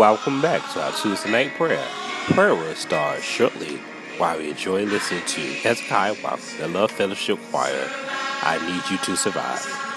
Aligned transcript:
Welcome 0.00 0.40
back 0.40 0.62
to 0.72 0.82
our 0.82 0.92
Tuesday 0.92 1.30
night 1.30 1.52
prayer. 1.56 1.86
Prayer 2.28 2.54
will 2.54 2.74
start 2.74 3.22
shortly 3.22 3.76
while 4.16 4.38
we 4.38 4.48
enjoy 4.48 4.84
listening 4.84 5.22
to 5.26 5.40
Hezekiah 5.42 6.16
Walker, 6.24 6.40
the 6.58 6.68
Love 6.68 6.90
Fellowship 6.90 7.38
Choir. 7.50 7.86
I 8.40 8.58
need 8.66 8.90
you 8.90 8.96
to 8.96 9.14
survive. 9.14 9.89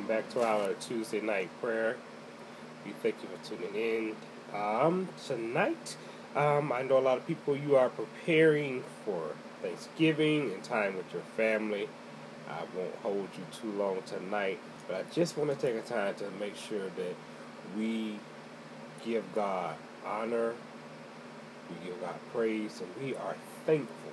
Welcome 0.00 0.16
back 0.16 0.30
to 0.30 0.42
our 0.42 0.72
Tuesday 0.74 1.20
night 1.20 1.50
prayer. 1.60 1.96
We 2.86 2.92
thank 3.02 3.16
you 3.22 3.28
for 3.28 3.48
tuning 3.48 3.74
in. 3.74 4.16
Um, 4.54 5.08
tonight, 5.26 5.96
um, 6.34 6.72
I 6.72 6.82
know 6.82 6.98
a 6.98 7.00
lot 7.00 7.18
of 7.18 7.26
people 7.26 7.54
you 7.54 7.76
are 7.76 7.90
preparing 7.90 8.82
for 9.04 9.22
Thanksgiving 9.60 10.52
and 10.52 10.62
time 10.62 10.96
with 10.96 11.12
your 11.12 11.22
family. 11.36 11.86
I 12.48 12.62
won't 12.74 12.94
hold 13.02 13.28
you 13.36 13.44
too 13.60 13.70
long 13.78 13.98
tonight, 14.06 14.58
but 14.88 14.96
I 14.96 15.02
just 15.12 15.36
want 15.36 15.50
to 15.50 15.56
take 15.56 15.76
a 15.76 15.86
time 15.86 16.14
to 16.14 16.30
make 16.40 16.56
sure 16.56 16.88
that 16.96 17.14
we 17.76 18.18
give 19.04 19.24
God 19.34 19.74
honor, 20.06 20.54
we 21.68 21.86
give 21.86 22.00
God 22.00 22.14
praise, 22.32 22.80
and 22.80 23.04
we 23.04 23.14
are 23.16 23.36
thankful 23.66 24.12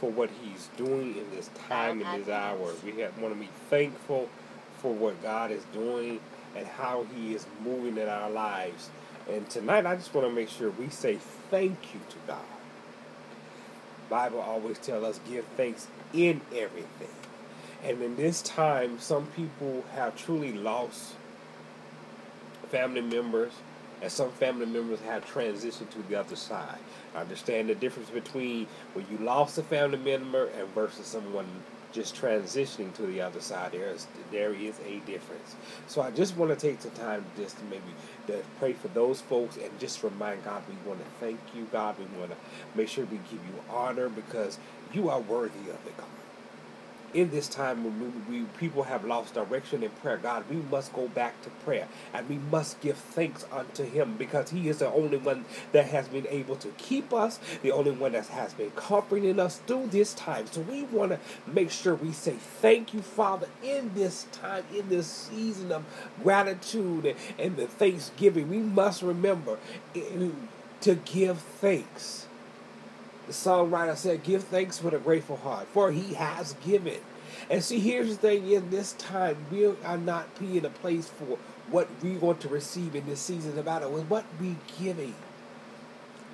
for 0.00 0.10
what 0.10 0.30
He's 0.42 0.70
doing 0.78 1.14
in 1.16 1.30
this 1.34 1.50
time, 1.68 2.00
in 2.00 2.20
this 2.20 2.28
hour. 2.30 2.72
We 2.84 3.00
have, 3.02 3.18
want 3.18 3.34
to 3.34 3.40
be 3.40 3.50
thankful 3.68 4.30
for 4.78 4.92
what 4.92 5.22
God 5.22 5.50
is 5.50 5.62
doing 5.72 6.20
and 6.56 6.66
how 6.66 7.06
He 7.14 7.34
is 7.34 7.46
moving 7.64 7.98
in 7.98 8.08
our 8.08 8.30
lives. 8.30 8.90
And 9.30 9.48
tonight, 9.50 9.86
I 9.86 9.96
just 9.96 10.14
want 10.14 10.26
to 10.26 10.32
make 10.32 10.48
sure 10.48 10.70
we 10.70 10.88
say 10.88 11.18
thank 11.50 11.94
you 11.94 12.00
to 12.08 12.16
God. 12.26 12.40
Bible 14.08 14.40
always 14.40 14.78
tell 14.78 15.04
us 15.04 15.20
give 15.28 15.44
thanks 15.56 15.86
in 16.14 16.40
everything. 16.56 17.08
And 17.84 18.02
in 18.02 18.16
this 18.16 18.42
time, 18.42 18.98
some 18.98 19.26
people 19.28 19.84
have 19.94 20.16
truly 20.16 20.52
lost 20.52 21.14
family 22.70 23.02
members, 23.02 23.52
and 24.02 24.10
some 24.10 24.30
family 24.32 24.66
members 24.66 25.00
have 25.00 25.24
transitioned 25.26 25.90
to 25.90 26.02
the 26.08 26.18
other 26.18 26.36
side. 26.36 26.78
I 27.14 27.20
understand 27.20 27.68
the 27.68 27.74
difference 27.74 28.10
between 28.10 28.66
when 28.94 29.06
you 29.10 29.18
lost 29.18 29.58
a 29.58 29.62
family 29.62 29.98
member 29.98 30.46
and 30.46 30.68
versus 30.68 31.06
someone 31.06 31.46
just 31.92 32.14
transitioning 32.14 32.94
to 32.94 33.02
the 33.02 33.20
other 33.20 33.40
side. 33.40 33.72
There 33.72 33.90
is 33.90 34.06
there 34.30 34.52
is 34.52 34.78
a 34.86 34.98
difference. 35.00 35.56
So 35.86 36.02
I 36.02 36.10
just 36.10 36.36
want 36.36 36.50
to 36.50 36.56
take 36.56 36.80
the 36.80 36.90
time 36.90 37.24
just 37.36 37.58
to 37.58 37.64
maybe 37.64 37.82
to 38.26 38.42
pray 38.58 38.72
for 38.72 38.88
those 38.88 39.20
folks 39.20 39.56
and 39.56 39.70
just 39.78 40.02
remind 40.02 40.44
God 40.44 40.62
we 40.68 40.88
want 40.88 41.00
to 41.00 41.10
thank 41.20 41.40
you, 41.54 41.66
God. 41.72 41.96
We 41.98 42.04
want 42.18 42.30
to 42.30 42.36
make 42.74 42.88
sure 42.88 43.04
we 43.06 43.18
give 43.18 43.32
you 43.32 43.62
honor 43.70 44.08
because 44.08 44.58
you 44.92 45.08
are 45.08 45.20
worthy 45.20 45.70
of 45.70 45.86
it, 45.86 45.96
God 45.96 46.06
in 47.14 47.30
this 47.30 47.48
time 47.48 47.84
when 47.84 48.26
we, 48.28 48.40
we, 48.40 48.44
people 48.58 48.84
have 48.84 49.04
lost 49.04 49.34
direction 49.34 49.82
in 49.82 49.90
prayer, 49.90 50.18
God, 50.18 50.44
we 50.50 50.56
must 50.56 50.92
go 50.92 51.08
back 51.08 51.40
to 51.42 51.50
prayer 51.50 51.88
and 52.12 52.28
we 52.28 52.36
must 52.38 52.80
give 52.80 52.96
thanks 52.96 53.46
unto 53.50 53.84
Him 53.84 54.16
because 54.16 54.50
He 54.50 54.68
is 54.68 54.78
the 54.78 54.88
only 54.88 55.18
one 55.18 55.44
that 55.72 55.86
has 55.86 56.08
been 56.08 56.26
able 56.28 56.56
to 56.56 56.68
keep 56.78 57.12
us, 57.12 57.40
the 57.62 57.72
only 57.72 57.90
one 57.90 58.12
that 58.12 58.26
has 58.28 58.52
been 58.54 58.70
comforting 58.72 59.40
us 59.40 59.58
through 59.66 59.88
this 59.88 60.14
time. 60.14 60.46
So 60.46 60.60
we 60.62 60.84
want 60.84 61.12
to 61.12 61.20
make 61.46 61.70
sure 61.70 61.94
we 61.94 62.12
say 62.12 62.36
thank 62.60 62.94
you, 62.94 63.00
Father, 63.00 63.48
in 63.62 63.92
this 63.94 64.26
time, 64.32 64.64
in 64.74 64.88
this 64.88 65.06
season 65.06 65.72
of 65.72 65.84
gratitude 66.22 67.06
and, 67.06 67.16
and 67.38 67.56
the 67.56 67.66
thanksgiving. 67.66 68.48
We 68.48 68.58
must 68.58 69.02
remember 69.02 69.58
to 70.80 70.94
give 70.94 71.38
thanks 71.38 72.27
the 73.28 73.34
songwriter 73.34 73.96
said, 73.96 74.24
Give 74.24 74.42
thanks 74.42 74.82
with 74.82 74.94
a 74.94 74.98
grateful 74.98 75.36
heart, 75.36 75.68
for 75.68 75.92
he 75.92 76.14
has 76.14 76.54
given. 76.64 76.98
And 77.50 77.62
see, 77.62 77.78
here's 77.78 78.08
the 78.08 78.16
thing 78.16 78.50
in 78.50 78.70
this 78.70 78.94
time, 78.94 79.36
we 79.50 79.66
are 79.66 79.98
not 79.98 80.38
being 80.38 80.64
a 80.64 80.70
place 80.70 81.08
for 81.08 81.38
what 81.70 81.88
we 82.02 82.16
want 82.16 82.40
to 82.40 82.48
receive 82.48 82.94
in 82.94 83.06
this 83.06 83.20
season 83.20 83.58
about 83.58 83.82
it. 83.82 83.90
What 83.90 84.24
we 84.40 84.56
giving? 84.80 85.14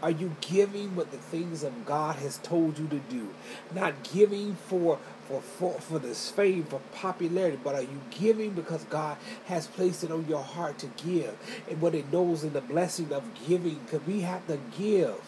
Are 0.03 0.11
you 0.11 0.37
giving 0.41 0.95
what 0.97 1.11
the 1.11 1.17
things 1.19 1.63
of 1.63 1.85
God 1.85 2.17
has 2.17 2.39
told 2.39 2.79
you 2.79 2.87
to 2.89 2.99
do? 2.99 3.35
Not 3.75 4.03
giving 4.13 4.55
for 4.55 4.99
for 5.27 5.41
for, 5.41 5.81
for 5.81 5.99
this 5.99 6.31
fame, 6.31 6.65
for 6.65 6.81
popularity, 6.93 7.59
but 7.63 7.75
are 7.75 7.83
you 7.83 8.01
giving 8.11 8.51
because 8.51 8.85
God 8.85 9.17
has 9.47 9.67
placed 9.67 10.05
it 10.05 10.13
on 10.13 10.27
your 10.29 10.43
heart 10.43 10.79
to 10.79 10.87
give? 11.05 11.37
And 11.69 11.81
what 11.81 11.95
it 11.95 12.13
knows 12.13 12.45
in 12.45 12.53
the 12.53 12.61
blessing 12.61 13.13
of 13.13 13.25
giving, 13.49 13.81
because 13.85 14.07
we 14.07 14.21
have 14.21 14.47
to 14.47 14.59
give. 14.79 15.21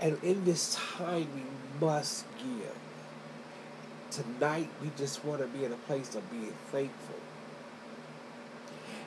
And 0.00 0.22
in 0.22 0.44
this 0.44 0.78
time, 0.98 1.26
we 1.34 1.86
must 1.86 2.26
give. 2.38 2.74
Tonight, 4.10 4.68
we 4.82 4.90
just 4.96 5.24
want 5.24 5.40
to 5.40 5.46
be 5.46 5.64
in 5.64 5.72
a 5.72 5.76
place 5.76 6.14
of 6.14 6.30
being 6.30 6.54
thankful. 6.70 7.16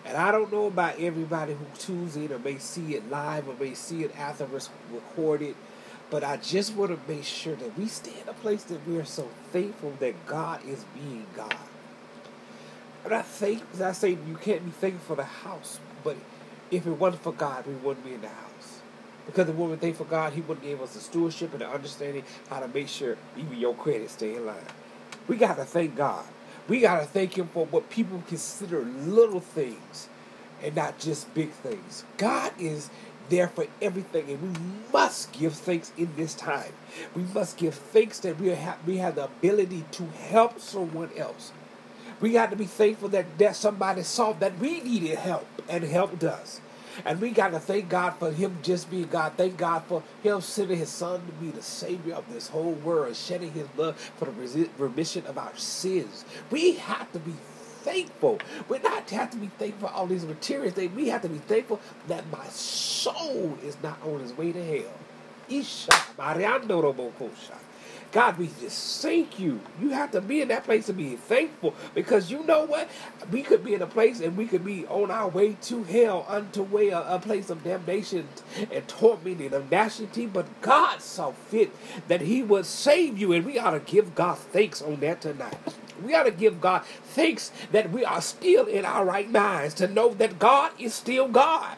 And 0.06 0.18
I 0.18 0.32
don't 0.32 0.52
know 0.52 0.66
about 0.66 1.00
everybody 1.00 1.54
who 1.54 1.66
tunes 1.78 2.16
in 2.16 2.32
or 2.32 2.40
may 2.40 2.58
see 2.58 2.96
it 2.96 3.10
live 3.10 3.48
or 3.48 3.54
may 3.60 3.74
see 3.74 4.04
it 4.04 4.16
after 4.18 4.48
it's 4.56 4.70
recorded, 4.92 5.56
but 6.10 6.24
I 6.24 6.38
just 6.38 6.74
want 6.74 6.92
to 6.92 7.12
make 7.12 7.24
sure 7.24 7.56
that 7.56 7.78
we 7.78 7.88
stay 7.88 8.20
in 8.22 8.28
a 8.28 8.34
place 8.34 8.64
that 8.64 8.88
we 8.88 8.98
are 8.98 9.06
so 9.06 9.30
thankful 9.52 9.94
that 10.00 10.26
God 10.26 10.66
is 10.66 10.84
being 10.96 11.28
God. 11.36 11.56
And 13.06 13.14
I 13.14 13.22
think, 13.22 13.62
I 13.82 13.92
say, 13.92 14.10
you 14.10 14.38
can't 14.42 14.66
be 14.66 14.72
thankful 14.72 15.16
for 15.16 15.22
the 15.22 15.28
house, 15.28 15.80
but 16.04 16.18
if 16.72 16.86
it 16.88 16.92
wasn't 16.92 17.24
for 17.24 17.34
God, 17.34 17.66
we 17.68 17.74
wouldn't 17.74 18.06
be 18.06 18.14
in 18.14 18.22
the 18.22 18.30
house. 18.30 18.49
Because 19.30 19.46
the 19.46 19.54
woman 19.54 19.78
thankful 19.78 20.08
God, 20.08 20.34
He 20.34 20.42
wouldn't 20.42 20.66
give 20.66 20.82
us 20.82 20.96
the 20.96 21.00
stewardship 21.00 21.52
and 21.52 21.62
the 21.62 21.70
understanding 21.70 22.24
how 22.50 22.62
to 22.62 22.68
make 22.68 22.88
sure 22.88 23.16
even 23.38 23.60
your 23.60 23.76
credit 23.76 24.10
stay 24.10 24.34
in 24.34 24.44
line. 24.44 24.56
We 25.28 25.36
got 25.36 25.58
to 25.58 25.66
thank 25.66 25.96
God. 25.96 26.26
We 26.68 26.80
got 26.80 27.00
to 27.00 27.06
thank 27.06 27.38
Him 27.38 27.48
for 27.50 27.68
what 27.68 27.92
people 27.92 28.24
consider 28.28 28.82
little 28.82 29.40
things 29.40 30.10
and 30.64 30.76
not 30.76 30.98
just 30.98 31.32
big 31.36 31.52
things. 31.52 32.06
God 32.18 32.54
is 32.58 32.90
there 33.30 33.50
for 33.50 33.68
everything, 33.84 34.32
and 34.32 34.42
we 34.42 34.60
must 34.92 35.32
give 35.32 35.54
thanks 35.54 35.92
in 35.96 36.10
this 36.16 36.34
time. 36.34 36.74
We 37.16 37.22
must 37.22 37.56
give 37.56 37.76
thanks 37.76 38.18
that 38.22 38.40
we 38.40 38.48
have, 38.48 38.80
we 38.88 38.98
have 38.98 39.14
the 39.14 39.26
ability 39.26 39.86
to 39.92 40.06
help 40.06 40.60
someone 40.60 41.12
else. 41.16 41.52
We 42.20 42.32
got 42.32 42.50
to 42.50 42.56
be 42.56 42.66
thankful 42.66 43.10
that, 43.10 43.38
that 43.38 43.56
somebody 43.56 44.02
saw 44.02 44.34
that 44.34 44.58
we 44.58 44.82
needed 44.82 45.20
help 45.20 45.48
and 45.70 45.84
helped 45.84 46.24
us. 46.24 46.62
And 47.06 47.22
we 47.22 47.32
got 47.32 47.50
to 47.52 47.60
thank 47.60 47.90
God 47.90 48.12
for 48.12 48.32
Him 48.32 48.58
just 48.64 48.90
being 48.92 49.08
God. 49.08 49.34
Thank 49.38 49.58
God 49.58 49.84
for 49.86 50.04
Him 50.24 50.42
sending 50.42 50.78
His 50.80 50.90
Son 50.90 51.22
to 51.26 51.34
be 51.34 51.52
the 51.52 51.64
Savior 51.64 52.16
of 52.16 52.32
this 52.34 52.50
whole 52.50 52.74
world, 52.74 53.16
shedding 53.16 53.52
His 53.54 53.68
blood 53.70 53.96
for 53.98 54.26
the 54.26 54.70
remission 54.78 55.26
of 55.28 55.38
our 55.38 55.56
sins. 55.58 56.26
We 56.52 56.74
have 56.76 57.12
to 57.14 57.20
be 57.20 57.34
thankful. 57.84 58.40
We 58.70 58.80
not 58.80 59.10
have 59.12 59.32
to 59.32 59.38
be 59.38 59.48
thankful 59.60 59.90
for 59.90 59.96
all 59.96 60.08
these 60.08 60.26
material 60.26 60.72
things. 60.72 60.96
We 60.96 61.10
have 61.10 61.24
to 61.24 61.30
be 61.30 61.40
thankful 61.40 61.82
that 62.08 62.30
my 62.32 62.48
soul 62.48 63.58
is 63.64 63.78
not 63.84 64.00
on 64.04 64.22
its 64.22 64.38
way 64.38 64.52
to 64.54 64.64
hell. 64.66 64.94
Isha, 65.50 65.92
God, 68.12 68.40
we 68.40 68.50
just 68.60 69.04
thank 69.04 69.40
you. 69.40 69.60
You 69.80 69.90
have 69.90 70.12
to 70.12 70.22
be 70.22 70.42
in 70.42 70.48
that 70.48 70.64
place 70.64 70.88
to 70.88 70.94
be 70.94 71.16
thankful 71.16 71.76
because 71.94 72.32
you 72.32 72.44
know 72.46 72.66
what? 72.66 72.90
We 73.32 73.44
could 73.44 73.64
be 73.64 73.76
in 73.76 73.84
a 73.84 73.88
place 73.88 74.20
and 74.20 74.36
we 74.36 74.48
could 74.48 74.66
be 74.66 74.88
on 74.88 75.12
our 75.12 75.28
way 75.28 75.58
to 75.64 75.84
hell, 75.84 76.26
unto 76.28 76.64
way 76.64 76.90
a, 76.90 77.02
a 77.02 77.20
place 77.20 77.52
of 77.52 77.64
damnation 77.64 78.28
and 78.72 78.88
tormenting 78.88 79.54
of 79.54 79.70
nationality. 79.70 80.26
But 80.26 80.62
God 80.62 81.02
saw 81.02 81.32
fit 81.32 81.72
that 82.08 82.22
He 82.22 82.42
would 82.42 82.66
save 82.66 83.18
you, 83.20 83.34
and 83.34 83.46
we 83.46 83.60
ought 83.60 83.72
to 83.72 83.80
give 83.80 84.16
God 84.16 84.40
thanks 84.40 84.82
on 84.82 85.02
that 85.02 85.22
tonight. 85.22 85.58
We 86.04 86.16
ought 86.16 86.24
to 86.24 86.32
give 86.32 86.62
God 86.62 86.86
thanks 86.86 87.52
that 87.72 87.92
we 87.92 88.06
are 88.06 88.22
still 88.22 88.66
in 88.66 88.86
our 88.86 89.06
right 89.06 89.30
minds 89.30 89.76
to 89.76 89.88
know 89.88 90.14
that 90.16 90.40
God 90.40 90.72
is 90.80 90.96
still 90.96 91.28
God. 91.28 91.78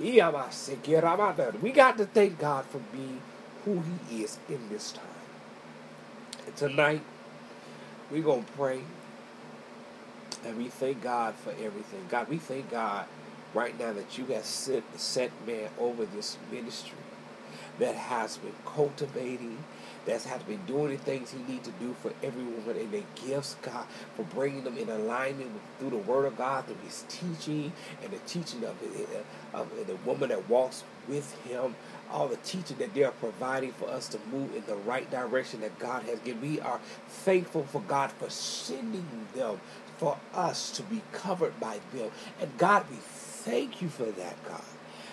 We 0.00 0.16
got 0.18 1.98
to 1.98 2.06
thank 2.06 2.38
God 2.38 2.64
for 2.66 2.78
being 2.92 3.20
who 3.64 3.82
He 4.08 4.24
is 4.24 4.38
in 4.48 4.68
this 4.70 4.92
time. 4.92 5.09
Tonight, 6.60 7.00
we're 8.10 8.22
going 8.22 8.44
to 8.44 8.52
pray 8.52 8.82
and 10.44 10.58
we 10.58 10.68
thank 10.68 11.02
God 11.02 11.34
for 11.36 11.52
everything. 11.52 12.04
God, 12.10 12.28
we 12.28 12.36
thank 12.36 12.70
God 12.70 13.06
right 13.54 13.78
now 13.78 13.94
that 13.94 14.18
you 14.18 14.26
have 14.26 14.44
sent 14.44 14.84
set 15.00 15.30
man 15.46 15.70
over 15.78 16.04
this 16.04 16.36
ministry 16.52 16.98
that 17.78 17.94
has 17.94 18.36
been 18.36 18.52
cultivating, 18.66 19.64
that 20.10 20.22
has 20.24 20.42
been 20.42 20.64
doing 20.66 20.90
the 20.90 20.98
things 20.98 21.32
he 21.32 21.52
needs 21.52 21.66
to 21.66 21.74
do 21.80 21.94
for 22.02 22.12
everyone 22.22 22.76
and 22.76 22.92
the 22.92 23.02
gifts, 23.26 23.56
God, 23.62 23.86
for 24.16 24.24
bringing 24.24 24.64
them 24.64 24.76
in 24.76 24.88
alignment 24.88 25.52
with, 25.52 25.62
through 25.78 25.90
the 25.90 26.10
Word 26.10 26.26
of 26.26 26.36
God, 26.36 26.66
through 26.66 26.76
His 26.84 27.04
teaching 27.08 27.72
and 28.02 28.12
the 28.12 28.18
teaching 28.26 28.64
of, 28.64 28.76
of 29.54 29.68
the 29.86 29.96
woman 30.04 30.28
that 30.28 30.48
walks 30.48 30.84
with 31.08 31.34
Him 31.44 31.74
all 32.10 32.28
the 32.28 32.36
teaching 32.38 32.76
that 32.78 32.92
they 32.94 33.04
are 33.04 33.12
providing 33.12 33.72
for 33.72 33.88
us 33.88 34.08
to 34.08 34.18
move 34.32 34.54
in 34.54 34.64
the 34.66 34.74
right 34.76 35.10
direction 35.10 35.60
that 35.60 35.78
God 35.78 36.02
has 36.04 36.18
given. 36.20 36.42
We 36.42 36.60
are 36.60 36.80
thankful 37.08 37.64
for 37.64 37.80
God 37.82 38.10
for 38.12 38.28
sending 38.30 39.06
them 39.34 39.60
for 39.98 40.18
us 40.34 40.70
to 40.72 40.82
be 40.82 41.02
covered 41.12 41.58
by 41.60 41.80
them. 41.94 42.10
And 42.40 42.56
God, 42.58 42.84
we 42.90 42.96
thank 42.96 43.80
you 43.80 43.88
for 43.88 44.06
that, 44.06 44.42
God. 44.44 44.62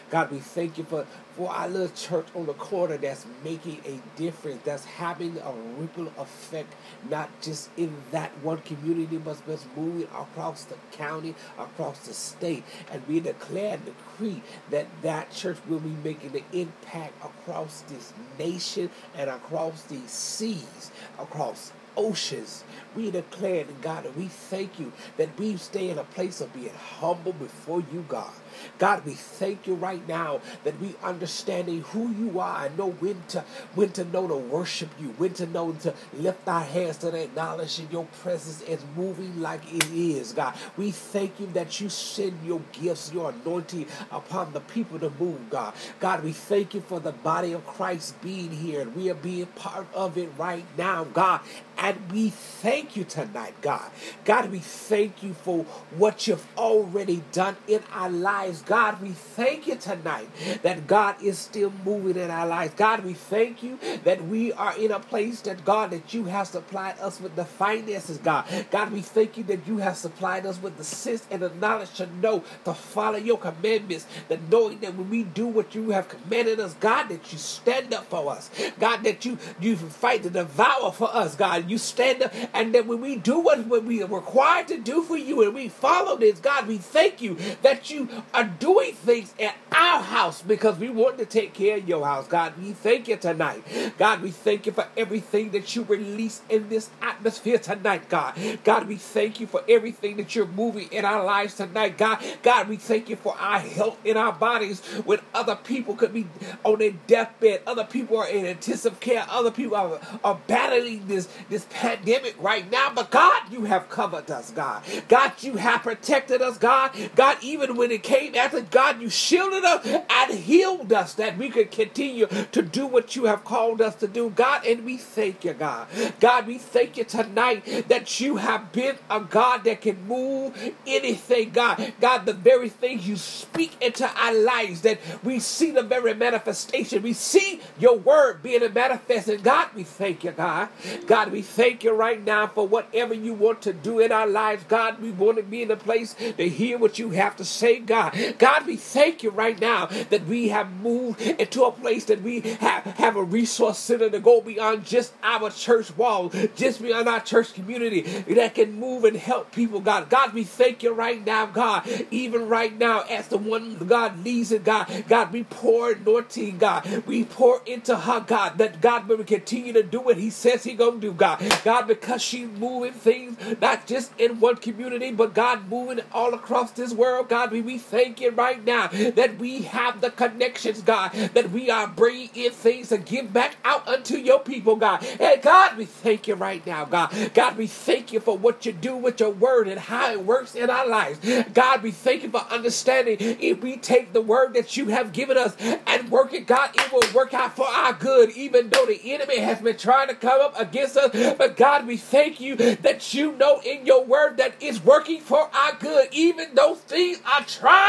God, 0.10 0.32
we 0.32 0.40
thank 0.40 0.78
you 0.78 0.86
for, 0.86 1.06
for 1.36 1.52
our 1.52 1.68
little 1.68 1.90
church 1.90 2.28
on 2.34 2.46
the 2.46 2.54
corner 2.54 2.96
that's 2.96 3.26
making 3.44 3.82
a 3.86 4.00
difference, 4.18 4.62
that's 4.64 4.86
having 4.86 5.38
a 5.38 5.52
ripple 5.78 6.08
effect, 6.18 6.74
not 7.10 7.30
just 7.42 7.70
in 7.76 7.94
that 8.12 8.32
one 8.42 8.60
community, 8.60 9.18
but 9.18 9.38
it's 9.48 9.66
moving 9.76 10.04
across 10.04 10.64
the 10.64 10.76
county, 10.94 11.36
across 11.60 12.00
the 12.08 12.14
state. 12.14 12.64
And 12.90 13.06
we 13.06 13.20
declare 13.20 13.74
and 13.74 13.86
decree 13.86 14.42
that 14.70 14.88
that 15.02 15.32
church 15.32 15.58
will 15.68 15.80
be 15.80 15.96
making 16.04 16.38
an 16.38 16.44
impact 16.54 17.14
across 17.24 17.82
this 17.82 18.14
nation 18.40 18.90
and 19.18 19.30
across 19.30 19.84
these 19.84 20.10
seas, 20.10 20.92
across 21.20 21.74
oceans. 21.98 22.64
We 22.96 23.12
declare, 23.12 23.66
God, 23.82 24.06
that 24.06 24.16
we 24.16 24.28
thank 24.28 24.80
you 24.80 24.94
that 25.18 25.38
we 25.38 25.58
stay 25.58 25.90
in 25.90 25.98
a 25.98 26.04
place 26.04 26.40
of 26.40 26.54
being 26.54 26.74
humble 27.00 27.34
before 27.34 27.84
you, 27.92 28.06
God. 28.08 28.32
God, 28.80 29.06
we 29.06 29.14
thank 29.14 29.68
you 29.68 29.76
right 29.76 30.06
now 30.08 30.42
that 30.64 30.80
we 30.80 30.96
understanding 31.04 31.82
who 31.82 32.12
you 32.12 32.40
are 32.40 32.66
and 32.66 32.78
know 32.78 32.92
when 32.92 33.22
to 33.30 33.44
when 33.76 33.92
to 33.94 34.06
know 34.06 34.28
to 34.28 34.36
worship 34.36 34.90
you, 35.00 35.10
when 35.18 35.34
to 35.36 35.46
know 35.48 35.72
to 35.74 35.94
lift 36.14 36.48
our 36.48 36.64
hands 36.64 36.98
to 36.98 37.16
acknowledge 37.16 37.82
your 37.92 38.06
presence 38.22 38.62
is 38.64 38.84
moving 38.96 39.42
like 39.42 39.62
it 39.74 39.90
is, 39.92 40.34
God. 40.34 40.54
We 40.78 40.92
thank 40.92 41.40
you 41.40 41.48
that 41.54 41.80
you 41.80 41.90
send 41.90 42.40
your 42.46 42.62
gifts, 42.72 43.12
your 43.14 43.32
anointing 43.32 43.88
upon 44.12 44.54
the 44.54 44.60
people 44.62 45.00
to 45.00 45.12
move, 45.20 45.50
God. 45.50 45.74
God, 46.00 46.24
we 46.24 46.32
thank 46.32 46.74
you 46.74 46.82
for 46.82 47.00
the 47.00 47.12
body 47.12 47.54
of 47.54 47.66
Christ 47.66 48.20
being 48.22 48.52
here 48.52 48.82
and 48.82 48.96
we 48.96 49.10
are 49.10 49.16
being 49.16 49.46
part 49.48 49.88
of 49.94 50.18
it 50.18 50.30
right 50.38 50.66
now, 50.78 51.04
God. 51.06 51.42
And 51.78 52.12
we 52.12 52.30
thank 52.30 52.96
you 52.96 53.04
tonight, 53.04 53.54
God. 53.62 53.92
God, 54.26 54.52
we 54.52 54.60
thank 54.60 55.22
you 55.22 55.34
for 55.34 55.64
what 55.96 56.28
you've 56.28 56.46
already 56.58 57.24
done 57.32 57.56
in 57.68 57.84
our 57.94 58.10
lives. 58.10 58.47
God, 58.66 59.02
we 59.02 59.10
thank 59.12 59.68
you 59.68 59.76
tonight 59.76 60.30
that 60.64 60.88
God 60.88 61.22
is 61.22 61.38
still 61.38 61.72
moving 61.86 62.16
in 62.22 62.32
our 62.32 62.48
lives. 62.48 62.74
God, 62.76 63.04
we 63.06 63.14
thank 63.14 63.62
you 63.64 63.80
that 64.04 64.26
we 64.26 64.54
are 64.54 64.78
in 64.78 64.92
a 64.92 65.00
place 65.00 65.42
that 65.42 65.64
God, 65.66 65.92
that 65.92 66.14
you 66.14 66.26
have 66.26 66.48
supplied 66.48 67.00
us 67.00 67.20
with 67.22 67.36
the 67.36 67.46
finances, 67.46 68.18
God. 68.18 68.46
God, 68.72 68.92
we 68.92 69.02
thank 69.02 69.38
you 69.38 69.44
that 69.46 69.68
you 69.68 69.78
have 69.78 69.98
supplied 69.98 70.46
us 70.46 70.62
with 70.62 70.78
the 70.78 70.84
sense 70.84 71.26
and 71.30 71.42
the 71.42 71.50
knowledge 71.56 71.94
to 71.96 72.08
know 72.18 72.44
to 72.66 72.74
follow 72.74 73.18
your 73.18 73.38
commandments, 73.38 74.08
that 74.30 74.40
knowing 74.50 74.80
that 74.80 74.96
when 74.96 75.10
we 75.10 75.24
do 75.24 75.48
what 75.48 75.76
you 75.76 75.92
have 75.92 76.10
commanded 76.10 76.60
us, 76.60 76.74
God, 76.76 77.10
that 77.10 77.32
you 77.32 77.38
stand 77.38 77.94
up 77.94 78.06
for 78.06 78.32
us. 78.32 78.50
God, 78.80 79.04
that 79.04 79.26
you 79.26 79.38
you 79.60 79.76
fight 79.76 80.24
the 80.24 80.30
devour 80.30 80.92
for 80.92 81.14
us, 81.16 81.36
God 81.36 81.70
you 81.70 81.78
stand 81.78 82.24
up, 82.24 82.34
and 82.54 82.74
that 82.74 82.86
when 82.86 83.02
we 83.02 83.16
do 83.16 83.40
what, 83.40 83.66
what 83.68 83.84
we 83.84 84.02
are 84.02 84.08
required 84.08 84.68
to 84.70 84.78
do 84.78 85.04
for 85.04 85.18
you 85.18 85.44
and 85.44 85.54
we 85.54 85.70
follow 85.70 86.18
this, 86.18 86.40
God, 86.40 86.68
we 86.68 86.78
thank 86.78 87.22
you 87.22 87.38
that 87.62 87.90
you 87.90 88.10
are 88.38 88.46
doing 88.46 88.94
things 88.94 89.34
at 89.40 89.56
our 89.72 90.02
house 90.02 90.42
because 90.44 90.78
we 90.80 90.90
want 90.90 91.18
to 91.18 91.26
take 91.26 91.54
care 91.54 91.78
of 91.78 91.90
your 91.90 92.06
house. 92.06 92.28
God, 92.28 92.54
we 92.62 92.74
thank 92.74 93.08
you 93.08 93.18
tonight. 93.18 93.64
God, 93.98 94.22
we 94.22 94.32
thank 94.32 94.68
you 94.68 94.72
for 94.72 94.88
everything 94.96 95.52
that 95.52 95.76
you 95.76 95.84
release 95.84 96.42
in 96.50 96.70
this 96.70 96.90
atmosphere 97.02 97.60
tonight, 97.60 98.10
God. 98.10 98.36
God, 98.64 98.88
we 98.88 98.98
thank 98.98 99.42
you 99.42 99.48
for 99.48 99.64
everything 99.68 100.18
that 100.18 100.36
you're 100.36 100.48
moving 100.48 100.88
in 100.92 101.06
our 101.06 101.26
lives 101.26 101.56
tonight, 101.56 101.98
God. 101.98 102.24
God, 102.44 102.70
we 102.70 102.78
thank 102.78 103.10
you 103.10 103.18
for 103.18 103.36
our 103.40 103.60
health 103.60 103.98
in 104.06 104.18
our 104.18 104.34
bodies 104.34 104.82
when 105.06 105.20
other 105.34 105.56
people 105.58 105.96
could 105.96 106.14
be 106.14 106.28
on 106.64 106.80
their 106.80 106.92
deathbed, 107.08 107.62
other 107.68 107.86
people 107.86 108.18
are 108.18 108.30
in 108.30 108.46
intensive 108.46 109.00
care, 109.02 109.26
other 109.30 109.52
people 109.52 109.76
are, 109.76 110.00
are 110.24 110.40
battling 110.48 111.08
this, 111.08 111.28
this 111.50 111.58
this 111.58 111.66
pandemic 111.72 112.36
right 112.40 112.70
now, 112.72 112.92
but 112.94 113.10
God, 113.10 113.52
you 113.52 113.66
have 113.66 113.90
covered 113.90 114.30
us, 114.30 114.52
God. 114.52 114.84
God, 115.08 115.34
you 115.42 115.56
have 115.56 115.82
protected 115.82 116.42
us, 116.42 116.58
God. 116.58 116.92
God, 117.16 117.38
even 117.42 117.76
when 117.76 117.92
it 117.92 118.04
came 118.04 118.27
after, 118.36 118.62
God, 118.62 119.02
you 119.02 119.10
shielded 119.10 119.64
us 119.64 119.86
and 119.86 120.34
healed 120.34 120.92
us 120.92 121.14
that 121.16 121.38
we 121.38 121.50
could 121.50 121.72
continue 121.72 122.28
to 122.52 122.62
do 122.62 122.86
what 122.86 123.16
you 123.16 123.26
have 123.26 123.44
called 123.44 123.82
us 123.82 123.96
to 123.96 124.08
do, 124.08 124.30
God. 124.30 124.66
And 124.66 124.84
we 124.86 124.98
thank 124.98 125.46
you, 125.46 125.54
God. 125.54 125.88
God, 126.20 126.48
we 126.48 126.58
thank 126.58 126.98
you 126.98 127.04
tonight 127.04 127.86
that 127.88 128.20
you 128.20 128.38
have 128.38 128.72
been 128.72 128.98
a 129.10 129.20
God 129.20 129.64
that 129.66 129.82
can 129.82 130.08
move 130.08 130.74
anything, 130.86 131.52
God. 131.52 131.94
God, 132.02 132.26
the 132.26 132.34
very 132.34 132.70
things 132.70 133.08
you 133.08 133.16
speak 133.18 133.76
into 133.82 134.10
our 134.10 134.34
lives, 134.34 134.82
that 134.82 135.00
we 135.24 135.40
see 135.40 135.72
the 135.72 135.84
very 135.84 136.14
manifestation. 136.14 137.04
We 137.04 137.14
see 137.14 137.62
your 137.80 137.98
word 137.98 138.44
being 138.44 138.62
manifested. 138.74 139.44
God, 139.44 139.70
we 139.76 139.84
thank 139.84 140.24
you, 140.24 140.32
God. 140.32 140.70
God, 141.06 141.32
we 141.32 141.42
thank 141.42 141.84
you 141.84 141.92
right 141.92 142.24
now 142.24 142.48
for 142.48 142.68
whatever 142.68 143.14
you 143.14 143.34
want 143.34 143.62
to 143.64 143.74
do 143.74 144.00
in 144.00 144.12
our 144.12 144.28
lives. 144.28 144.64
God, 144.68 145.02
we 145.02 145.12
want 145.12 145.38
to 145.38 145.44
be 145.44 145.62
in 145.62 145.72
a 145.72 145.76
place 145.76 146.14
to 146.14 146.50
hear 146.50 146.78
what 146.78 147.00
you 147.00 147.12
have 147.12 147.36
to 147.38 147.46
say, 147.46 147.80
God. 147.80 148.17
God, 148.38 148.66
we 148.66 148.76
thank 148.76 149.24
you 149.24 149.30
right 149.30 149.60
now 149.60 149.88
that 150.10 150.26
we 150.26 150.50
have 150.50 150.72
moved 150.72 151.22
into 151.22 151.64
a 151.64 151.72
place 151.72 152.06
that 152.06 152.22
we 152.22 152.42
have, 152.42 152.84
have 152.84 153.16
a 153.16 153.24
resource 153.24 153.78
center 153.78 154.10
to 154.10 154.20
go 154.20 154.42
beyond 154.42 154.86
just 154.86 155.14
our 155.24 155.50
church 155.50 155.96
wall, 155.98 156.30
just 156.56 156.82
beyond 156.82 157.08
our 157.08 157.20
church 157.22 157.54
community 157.54 158.02
that 158.02 158.56
can 158.56 158.80
move 158.80 159.04
and 159.04 159.18
help 159.18 159.52
people, 159.52 159.80
God. 159.80 160.10
God, 160.10 160.34
we 160.34 160.44
thank 160.44 160.84
you 160.84 160.94
right 160.94 161.24
now, 161.26 161.46
God. 161.46 161.88
Even 162.12 162.48
right 162.48 162.78
now, 162.78 163.02
as 163.10 163.28
the 163.28 163.38
one 163.38 163.76
God 163.78 164.24
leads 164.24 164.52
it, 164.52 164.64
God, 164.64 164.88
God, 165.08 165.32
we 165.32 165.44
pour 165.44 165.92
anointing, 165.92 166.58
God. 166.58 167.04
We 167.06 167.26
pour 167.26 167.62
into 167.66 167.96
her, 167.96 168.20
God, 168.22 168.58
that 168.58 168.82
God 168.82 169.08
will 169.08 169.24
continue 169.24 169.74
to 169.74 169.84
do 169.84 170.00
what 170.00 170.18
He 170.18 170.30
says 170.30 170.64
He 170.64 170.74
gonna 170.74 171.00
do, 171.00 171.12
God. 171.12 171.44
God, 171.64 171.88
because 171.88 172.22
she's 172.22 172.48
moving 172.48 172.94
things, 172.94 173.38
not 173.62 173.88
just 173.88 174.12
in 174.18 174.40
one 174.40 174.58
community, 174.58 175.12
but 175.12 175.34
God 175.34 175.70
moving 175.70 176.02
all 176.14 176.34
across 176.34 176.72
this 176.72 176.94
world. 176.94 177.30
God, 177.30 177.52
we, 177.52 177.62
we 177.62 177.78
thank 177.78 177.97
you 178.22 178.32
right 178.32 178.64
now 178.66 178.88
that 178.88 179.38
we 179.40 179.64
have 179.64 180.02
the 180.02 180.12
connections, 180.12 180.82
God, 180.82 181.12
that 181.34 181.52
we 181.52 181.70
are 181.70 181.88
bringing 181.88 182.30
in 182.36 182.52
things 182.52 182.90
to 182.90 182.98
give 182.98 183.34
back 183.34 183.58
out 183.66 183.88
unto 183.88 184.18
your 184.18 184.40
people, 184.40 184.76
God. 184.76 185.06
And 185.20 185.42
God, 185.42 185.78
we 185.78 185.86
thank 185.86 186.28
you 186.28 186.36
right 186.36 186.66
now, 186.66 186.86
God. 186.86 187.32
God, 187.34 187.58
we 187.58 187.68
thank 187.68 188.14
you 188.14 188.20
for 188.20 188.38
what 188.38 188.66
you 188.66 188.72
do 188.74 188.96
with 188.98 189.20
your 189.20 189.32
word 189.32 189.68
and 189.68 189.80
how 189.80 190.12
it 190.12 190.24
works 190.24 190.56
in 190.56 190.70
our 190.70 190.88
lives. 190.88 191.20
God, 191.54 191.84
we 191.84 191.92
thank 191.92 192.24
you 192.24 192.30
for 192.30 192.42
understanding 192.52 193.18
if 193.20 193.62
we 193.62 193.78
take 193.78 194.14
the 194.14 194.22
word 194.22 194.54
that 194.56 194.78
you 194.78 194.88
have 194.88 195.14
given 195.14 195.38
us 195.38 195.56
and 195.88 196.10
work 196.12 196.34
it, 196.34 196.48
God, 196.48 196.72
it 196.76 196.92
will 196.92 197.04
work 197.14 197.34
out 197.34 197.56
for 197.56 197.68
our 197.68 197.94
good, 197.94 198.32
even 198.32 198.70
though 198.70 198.86
the 198.86 199.00
enemy 199.14 199.40
has 199.40 199.60
been 199.62 199.78
trying 199.78 200.08
to 200.10 200.16
come 200.16 200.42
up 200.42 200.60
against 200.60 200.98
us 200.98 201.12
but 201.38 201.58
God, 201.58 201.88
we 201.88 201.98
thank 201.98 202.40
you 202.40 202.56
that 202.56 203.14
you 203.14 203.34
know 203.34 203.62
in 203.66 203.86
your 203.86 204.04
word 204.06 204.38
that 204.38 204.56
it's 204.60 204.84
working 204.84 205.22
for 205.22 205.50
our 205.56 205.74
good, 205.80 206.10
even 206.12 206.56
though 206.56 206.76
things 206.76 207.20
are 207.32 207.44
trying. 207.44 207.87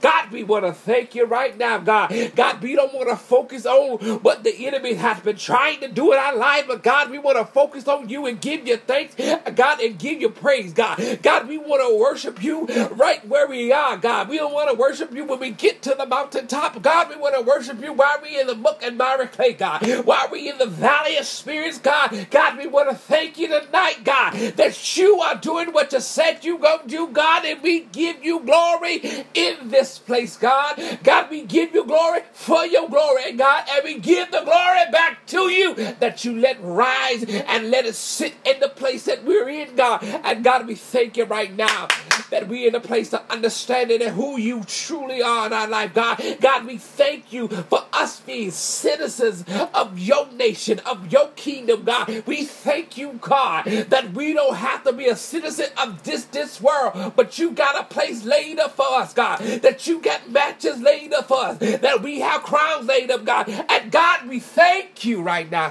God, 0.00 0.32
we 0.32 0.44
want 0.44 0.64
to 0.64 0.72
thank 0.72 1.14
you 1.14 1.24
right 1.26 1.56
now, 1.56 1.78
God. 1.78 2.12
God, 2.36 2.62
we 2.62 2.74
don't 2.74 2.94
want 2.94 3.08
to 3.08 3.16
focus 3.16 3.66
on 3.66 3.98
what 4.20 4.44
the 4.44 4.66
enemy 4.66 4.94
has 4.94 5.20
been 5.20 5.36
trying 5.36 5.80
to 5.80 5.88
do 5.88 6.12
in 6.12 6.18
our 6.18 6.36
life, 6.36 6.66
but 6.68 6.82
God, 6.82 7.10
we 7.10 7.18
want 7.18 7.38
to 7.38 7.44
focus 7.44 7.88
on 7.88 8.08
you 8.08 8.26
and 8.26 8.40
give 8.40 8.66
you 8.66 8.76
thanks, 8.76 9.14
God, 9.54 9.80
and 9.80 9.98
give 9.98 10.20
you 10.20 10.30
praise, 10.30 10.72
God. 10.72 11.20
God, 11.22 11.48
we 11.48 11.58
want 11.58 11.82
to 11.82 11.98
worship 11.98 12.42
you 12.42 12.66
right 12.92 13.26
where 13.26 13.48
we 13.48 13.72
are, 13.72 13.96
God. 13.96 14.28
We 14.28 14.38
don't 14.38 14.52
want 14.52 14.70
to 14.70 14.76
worship 14.76 15.12
you 15.14 15.24
when 15.24 15.40
we 15.40 15.50
get 15.50 15.82
to 15.82 15.94
the 15.98 16.06
mountaintop, 16.06 16.82
God. 16.82 17.08
We 17.10 17.16
want 17.16 17.34
to 17.36 17.42
worship 17.42 17.80
you 17.82 17.92
while 17.92 18.18
we 18.22 18.40
in 18.40 18.46
the 18.46 18.56
muck 18.56 18.82
and 18.82 18.98
miry 18.98 19.26
clay, 19.26 19.52
God. 19.54 19.86
While 20.04 20.28
we 20.30 20.48
in 20.50 20.58
the 20.58 20.66
valley 20.66 21.16
of 21.16 21.26
spirits, 21.26 21.78
God. 21.78 22.28
God, 22.30 22.58
we 22.58 22.66
want 22.66 22.90
to 22.90 22.96
thank 22.96 23.38
you 23.38 23.48
tonight, 23.48 24.04
God, 24.04 24.34
that 24.56 24.96
you 24.96 25.20
are 25.20 25.36
doing 25.36 25.72
what 25.72 25.92
you 25.92 26.00
said 26.00 26.44
you 26.44 26.58
to 26.58 26.80
do, 26.86 27.08
God, 27.08 27.44
and 27.44 27.62
we 27.62 27.80
give 27.80 28.24
you 28.24 28.40
glory 28.40 29.24
in 29.34 29.68
this 29.68 29.98
place, 29.98 30.36
God. 30.36 30.80
God, 31.02 31.30
we 31.30 31.44
give 31.44 31.74
you 31.74 31.84
glory 31.84 32.20
for 32.32 32.66
your 32.66 32.88
glory, 32.88 33.32
God, 33.32 33.64
and 33.70 33.84
we 33.84 33.98
give 33.98 34.30
the 34.30 34.42
glory 34.42 34.90
back 34.92 35.26
to 35.28 35.50
you 35.50 35.74
that 35.74 36.24
you 36.24 36.38
let 36.38 36.58
rise 36.62 37.24
and 37.24 37.70
let 37.70 37.86
us 37.86 37.98
sit 37.98 38.34
in 38.44 38.60
the 38.60 38.68
place 38.68 39.04
that 39.04 39.24
we're 39.24 39.48
in, 39.48 39.76
God. 39.76 40.02
And 40.02 40.44
God, 40.44 40.66
we 40.66 40.74
thank 40.74 41.16
you 41.16 41.24
right 41.24 41.54
now 41.54 41.88
that 42.30 42.48
we're 42.48 42.68
in 42.68 42.74
a 42.74 42.80
place 42.80 43.12
of 43.14 43.22
understanding 43.30 44.00
who 44.10 44.38
you 44.38 44.64
truly 44.64 45.22
are 45.22 45.46
in 45.46 45.52
our 45.52 45.68
life, 45.68 45.94
God. 45.94 46.22
God, 46.40 46.66
we 46.66 46.78
thank 46.78 47.32
you 47.32 47.48
for 47.48 47.84
us 47.92 48.20
being 48.20 48.50
citizens 48.50 49.44
of 49.74 49.98
your 49.98 50.30
nation, 50.32 50.80
of 50.80 51.12
your 51.12 51.28
kingdom, 51.36 51.84
God. 51.84 52.24
We 52.26 52.44
thank 52.44 52.96
you, 52.96 53.18
God, 53.20 53.64
that 53.66 54.12
we 54.12 54.32
don't 54.34 54.56
have 54.56 54.84
to 54.84 54.92
be 54.92 55.06
a 55.08 55.16
citizen 55.16 55.66
of 55.80 56.02
this 56.04 56.24
this 56.24 56.60
world, 56.60 57.12
but 57.16 57.38
you 57.38 57.52
got 57.52 57.80
a 57.80 57.84
place 57.84 58.24
laid 58.24 58.58
up 58.58 58.76
for 58.76 58.86
us, 58.94 59.14
God. 59.18 59.40
That 59.62 59.86
you 59.88 60.00
got 60.00 60.30
matches 60.30 60.80
laid 60.80 61.12
up 61.12 61.28
for 61.28 61.38
us, 61.38 61.58
that 61.58 62.02
we 62.02 62.20
have 62.20 62.42
crowns 62.44 62.86
laid 62.86 63.10
up, 63.10 63.24
God. 63.24 63.48
And 63.50 63.90
God, 63.92 64.28
we 64.28 64.40
thank 64.40 65.04
you 65.04 65.22
right 65.22 65.50
now. 65.50 65.70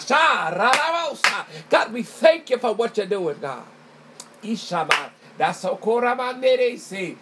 God, 1.69 1.93
we 1.93 2.03
thank 2.03 2.49
you 2.49 2.57
for 2.59 2.73
what 2.73 2.97
you're 2.97 3.05
doing, 3.07 3.37
God. 3.41 3.63
That's 5.37 5.59
so 5.59 5.77
see. 6.77 7.17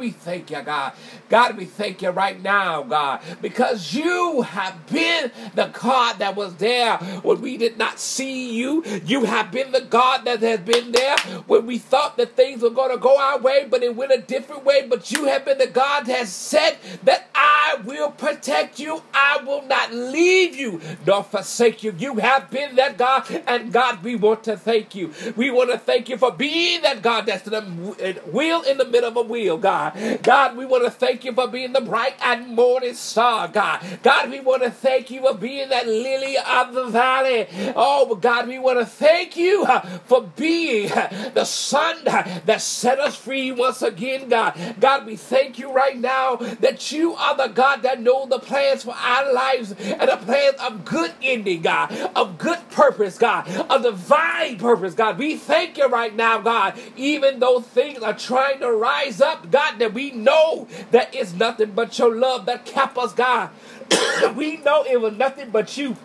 We 0.00 0.10
thank 0.12 0.50
you, 0.50 0.62
God. 0.62 0.92
God, 1.30 1.56
we 1.58 1.66
thank 1.66 2.02
you 2.02 2.10
right 2.10 2.40
now, 2.42 2.82
God, 2.84 3.20
because 3.42 3.94
you 3.94 4.42
have 4.42 4.86
been 4.88 5.32
the 5.54 5.66
God 5.66 6.18
that 6.20 6.36
was 6.36 6.56
there 6.56 6.98
when 7.22 7.40
we 7.42 7.56
did 7.58 7.78
not 7.78 8.00
see 8.00 8.54
you. 8.56 8.84
You 9.06 9.24
have 9.24 9.52
been 9.52 9.72
the 9.72 9.82
God 9.82 10.24
that 10.26 10.40
has 10.42 10.60
been 10.60 10.92
there 10.92 11.18
when 11.46 11.66
we 11.66 11.78
thought 11.78 12.16
that 12.18 12.36
things 12.36 12.62
were 12.62 12.70
going 12.70 12.92
to 12.92 12.98
go 12.98 13.18
our 13.18 13.38
way, 13.40 13.66
but 13.70 13.82
it 13.82 13.96
went 13.96 14.12
a 14.12 14.18
different 14.18 14.64
way. 14.64 14.86
But 14.88 15.10
you 15.12 15.26
have 15.26 15.44
been 15.44 15.58
the 15.58 15.66
God 15.68 16.06
that 16.06 16.18
has 16.18 16.32
said 16.32 16.78
that 17.04 17.28
I 17.34 17.78
will 17.84 18.10
protect 18.12 18.80
you. 18.80 19.02
I 19.14 19.38
will 19.46 19.62
not 19.62 19.92
leave 19.92 20.56
you 20.56 20.80
nor 21.06 21.24
forsake 21.24 21.82
you. 21.82 21.94
You 21.98 22.16
have 22.16 22.50
been 22.50 22.76
that 22.76 22.98
God, 22.98 23.24
and 23.46 23.72
God, 23.72 24.02
we 24.04 24.16
want 24.16 24.44
to 24.44 24.56
thank 24.56 24.94
you. 24.94 25.12
We 25.36 25.50
want 25.50 25.70
to 25.72 25.78
thank 25.78 26.08
you 26.08 26.18
for 26.18 26.32
being 26.32 26.82
that 26.82 27.02
God 27.02 27.26
that's 27.26 27.42
the 27.44 27.62
wheel 27.64 28.62
in 28.62 28.78
the 28.78 28.84
middle 28.86 29.10
of 29.10 29.16
a 29.16 29.22
wheel, 29.22 29.58
God. 29.58 30.20
God, 30.22 30.56
we 30.56 30.66
want 30.66 30.84
to 30.84 30.90
thank 30.90 31.24
you 31.24 31.32
for 31.32 31.48
being 31.48 31.72
the 31.72 31.80
bright 31.80 32.14
and 32.22 32.48
morning 32.54 32.94
star, 32.94 33.48
God. 33.48 33.82
God, 34.02 34.30
we 34.30 34.40
want 34.40 34.62
to 34.62 34.70
thank 34.70 35.10
you 35.10 35.22
for 35.22 35.34
being 35.34 35.68
that 35.70 35.86
lily 35.86 36.36
of 36.38 36.74
the 36.74 36.86
valley. 36.86 37.46
Oh, 37.76 38.14
God, 38.16 38.48
we 38.48 38.58
want 38.58 38.78
to 38.80 38.86
thank 38.86 39.36
you 39.36 39.64
uh, 39.64 39.80
for 40.06 40.22
being 40.36 40.92
uh, 40.92 41.30
the 41.34 41.44
Son 41.44 41.96
that 42.04 42.60
set 42.60 42.98
us 43.00 43.16
free 43.16 43.52
once 43.52 43.82
again, 43.82 44.28
God. 44.28 44.76
God, 44.80 45.06
we 45.06 45.16
thank 45.16 45.58
you 45.58 45.72
right 45.72 45.96
now 45.98 46.36
that 46.36 46.92
you 46.92 47.14
are 47.14 47.36
the 47.36 47.48
God 47.48 47.82
that 47.82 48.00
knows 48.00 48.28
the 48.28 48.38
plans 48.38 48.84
for 48.84 48.94
our 48.94 49.32
lives 49.32 49.72
and 49.72 50.08
the 50.10 50.16
plans 50.18 50.56
of 50.60 50.84
good 50.84 51.12
ending, 51.22 51.62
God, 51.62 51.92
of 52.14 52.38
good 52.38 52.58
purpose, 52.70 53.18
God, 53.18 53.48
of 53.70 53.82
divine 53.82 54.58
purpose, 54.58 54.94
God. 54.94 55.18
We 55.18 55.36
thank 55.36 55.78
you 55.78 55.88
right 55.88 56.14
now, 56.14 56.40
God, 56.40 56.78
even 56.96 57.40
though 57.40 57.53
things 57.60 58.02
are 58.02 58.14
trying 58.14 58.60
to 58.60 58.70
rise 58.72 59.20
up, 59.20 59.50
God, 59.50 59.78
that 59.78 59.94
we 59.94 60.10
know 60.12 60.68
that 60.90 61.14
it's 61.14 61.32
nothing 61.32 61.72
but 61.72 61.98
your 61.98 62.14
love 62.14 62.46
that 62.46 62.64
kept 62.64 62.96
us, 62.98 63.12
God. 63.12 63.50
we 64.36 64.58
know 64.58 64.84
it 64.84 65.00
was 65.00 65.14
nothing 65.14 65.50
but 65.50 65.76
you 65.76 65.96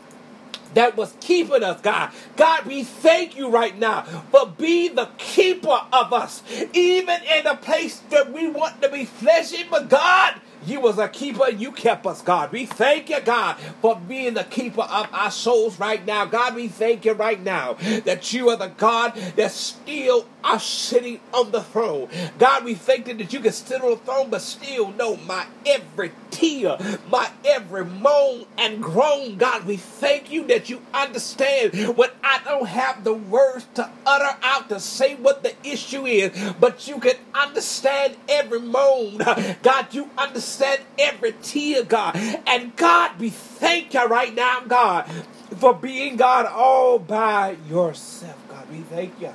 that 0.74 0.96
was 0.96 1.16
keeping 1.20 1.64
us, 1.64 1.82
God. 1.82 2.12
God, 2.36 2.66
we 2.66 2.84
thank 2.84 3.36
you 3.36 3.50
right 3.50 3.78
now 3.78 4.04
for 4.32 4.48
being 4.48 4.96
the 4.96 5.10
keeper 5.18 5.82
of 5.92 6.14
us, 6.14 6.44
even 6.74 7.22
in 7.24 7.48
a 7.48 7.56
place 7.56 8.00
that 8.10 8.32
we 8.32 8.50
want 8.50 8.82
to 8.82 8.90
be 8.90 9.06
fleshy, 9.06 9.66
but 9.70 9.90
God, 9.90 10.36
you 10.66 10.82
was 10.82 10.98
a 10.98 11.08
keeper. 11.08 11.46
and 11.48 11.60
You 11.60 11.72
kept 11.72 12.06
us, 12.06 12.22
God. 12.22 12.52
We 12.52 12.66
thank 12.66 13.10
you, 13.10 13.22
God, 13.22 13.56
for 13.82 13.96
being 13.96 14.34
the 14.34 14.44
keeper 14.44 14.82
of 14.82 15.08
our 15.14 15.32
souls 15.32 15.80
right 15.80 16.06
now. 16.06 16.26
God, 16.26 16.56
we 16.56 16.68
thank 16.68 17.06
you 17.06 17.14
right 17.14 17.42
now 17.42 17.74
that 18.04 18.34
you 18.34 18.50
are 18.50 18.58
the 18.58 18.68
God 18.68 19.16
that 19.36 19.52
still 19.52 20.28
are 20.44 20.60
sitting 20.60 21.20
on 21.34 21.52
the 21.52 21.62
throne. 21.62 22.10
God, 22.38 22.64
we 22.64 22.74
thank 22.74 23.08
you 23.08 23.14
that 23.16 23.34
you 23.34 23.40
can 23.40 23.52
sit 23.52 23.82
on 23.82 23.92
the 23.92 23.98
throne, 23.98 24.30
but 24.30 24.42
still 24.42 24.92
know 24.92 25.18
my 25.18 25.46
every 25.66 26.12
tear, 26.32 26.78
my 27.10 27.30
every 27.46 27.86
moan 27.86 28.46
and 28.58 28.82
groan. 28.82 29.38
God, 29.38 29.66
we 29.66 29.78
thank 29.78 30.32
you 30.32 30.46
that 30.48 30.70
you 30.70 30.82
understand 30.94 31.98
when 31.98 32.10
I 32.24 32.40
don't 32.44 32.68
have 32.68 33.04
the 33.04 33.14
words 33.14 33.68
to 33.76 33.90
utter 34.06 34.38
out 34.42 34.70
to 34.70 34.80
say 34.80 35.16
what 35.16 35.44
the 35.44 35.54
issue 35.64 36.06
is, 36.06 36.54
but 36.60 36.88
you 36.88 37.00
can 37.00 37.16
understand 37.34 38.16
every 38.28 38.62
moan. 38.62 39.18
God, 39.62 39.94
you 39.94 40.10
understand 40.18 40.82
every 40.98 41.34
tear, 41.42 41.84
God. 41.84 42.16
And 42.48 42.76
God, 42.76 43.20
we 43.20 43.30
thank 43.30 43.94
you 43.94 44.06
right 44.06 44.34
now, 44.34 44.62
God, 44.62 45.10
for 45.58 45.74
being 45.74 46.16
God 46.16 46.46
all 46.46 47.00
by 47.00 47.58
yourself. 47.68 48.38
God, 48.48 48.70
we 48.72 48.80
thank 48.82 49.20
you 49.20 49.34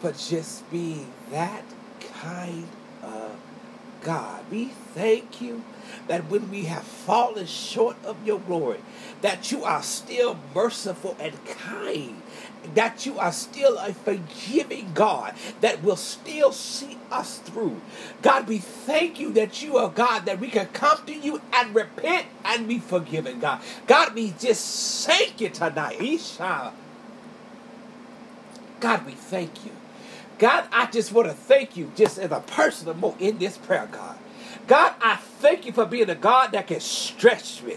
for 0.00 0.12
just 0.12 0.70
be 0.70 1.06
that 1.30 1.64
kind 2.22 2.66
of 3.02 3.32
God. 4.02 4.44
We 4.50 4.66
thank 4.66 5.40
you 5.40 5.62
that 6.06 6.30
when 6.30 6.50
we 6.50 6.64
have 6.64 6.84
fallen 6.84 7.46
short 7.46 7.96
of 8.04 8.24
your 8.26 8.40
glory, 8.40 8.80
that 9.22 9.50
you 9.50 9.64
are 9.64 9.82
still 9.82 10.38
merciful 10.54 11.16
and 11.18 11.34
kind, 11.46 12.22
that 12.74 13.06
you 13.06 13.18
are 13.18 13.32
still 13.32 13.78
a 13.78 13.92
forgiving 13.92 14.92
God 14.94 15.34
that 15.60 15.82
will 15.82 15.96
still 15.96 16.52
see 16.52 16.98
us 17.10 17.38
through. 17.38 17.80
God, 18.22 18.46
we 18.48 18.58
thank 18.58 19.18
you 19.18 19.32
that 19.32 19.62
you 19.62 19.76
are 19.78 19.88
God 19.88 20.26
that 20.26 20.40
we 20.40 20.48
can 20.48 20.66
come 20.68 21.04
to 21.06 21.14
you 21.14 21.40
and 21.52 21.74
repent 21.74 22.26
and 22.44 22.68
be 22.68 22.78
forgiven, 22.78 23.40
God. 23.40 23.60
God, 23.86 24.14
we 24.14 24.34
just 24.38 25.06
thank 25.06 25.40
you 25.40 25.48
tonight. 25.48 25.98
God, 28.80 29.06
we 29.06 29.12
thank 29.12 29.64
you 29.64 29.72
God, 30.38 30.68
I 30.70 30.86
just 30.86 31.12
want 31.12 31.28
to 31.28 31.34
thank 31.34 31.76
you 31.76 31.90
just 31.96 32.18
as 32.18 32.30
a 32.30 32.40
personal 32.40 32.94
note 32.94 33.20
in 33.20 33.38
this 33.38 33.58
prayer, 33.58 33.88
God. 33.90 34.16
God, 34.66 34.94
I 35.00 35.16
thank 35.16 35.66
you 35.66 35.72
for 35.72 35.84
being 35.86 36.10
a 36.10 36.14
God 36.14 36.52
that 36.52 36.66
can 36.66 36.80
stretch 36.80 37.62
me. 37.62 37.76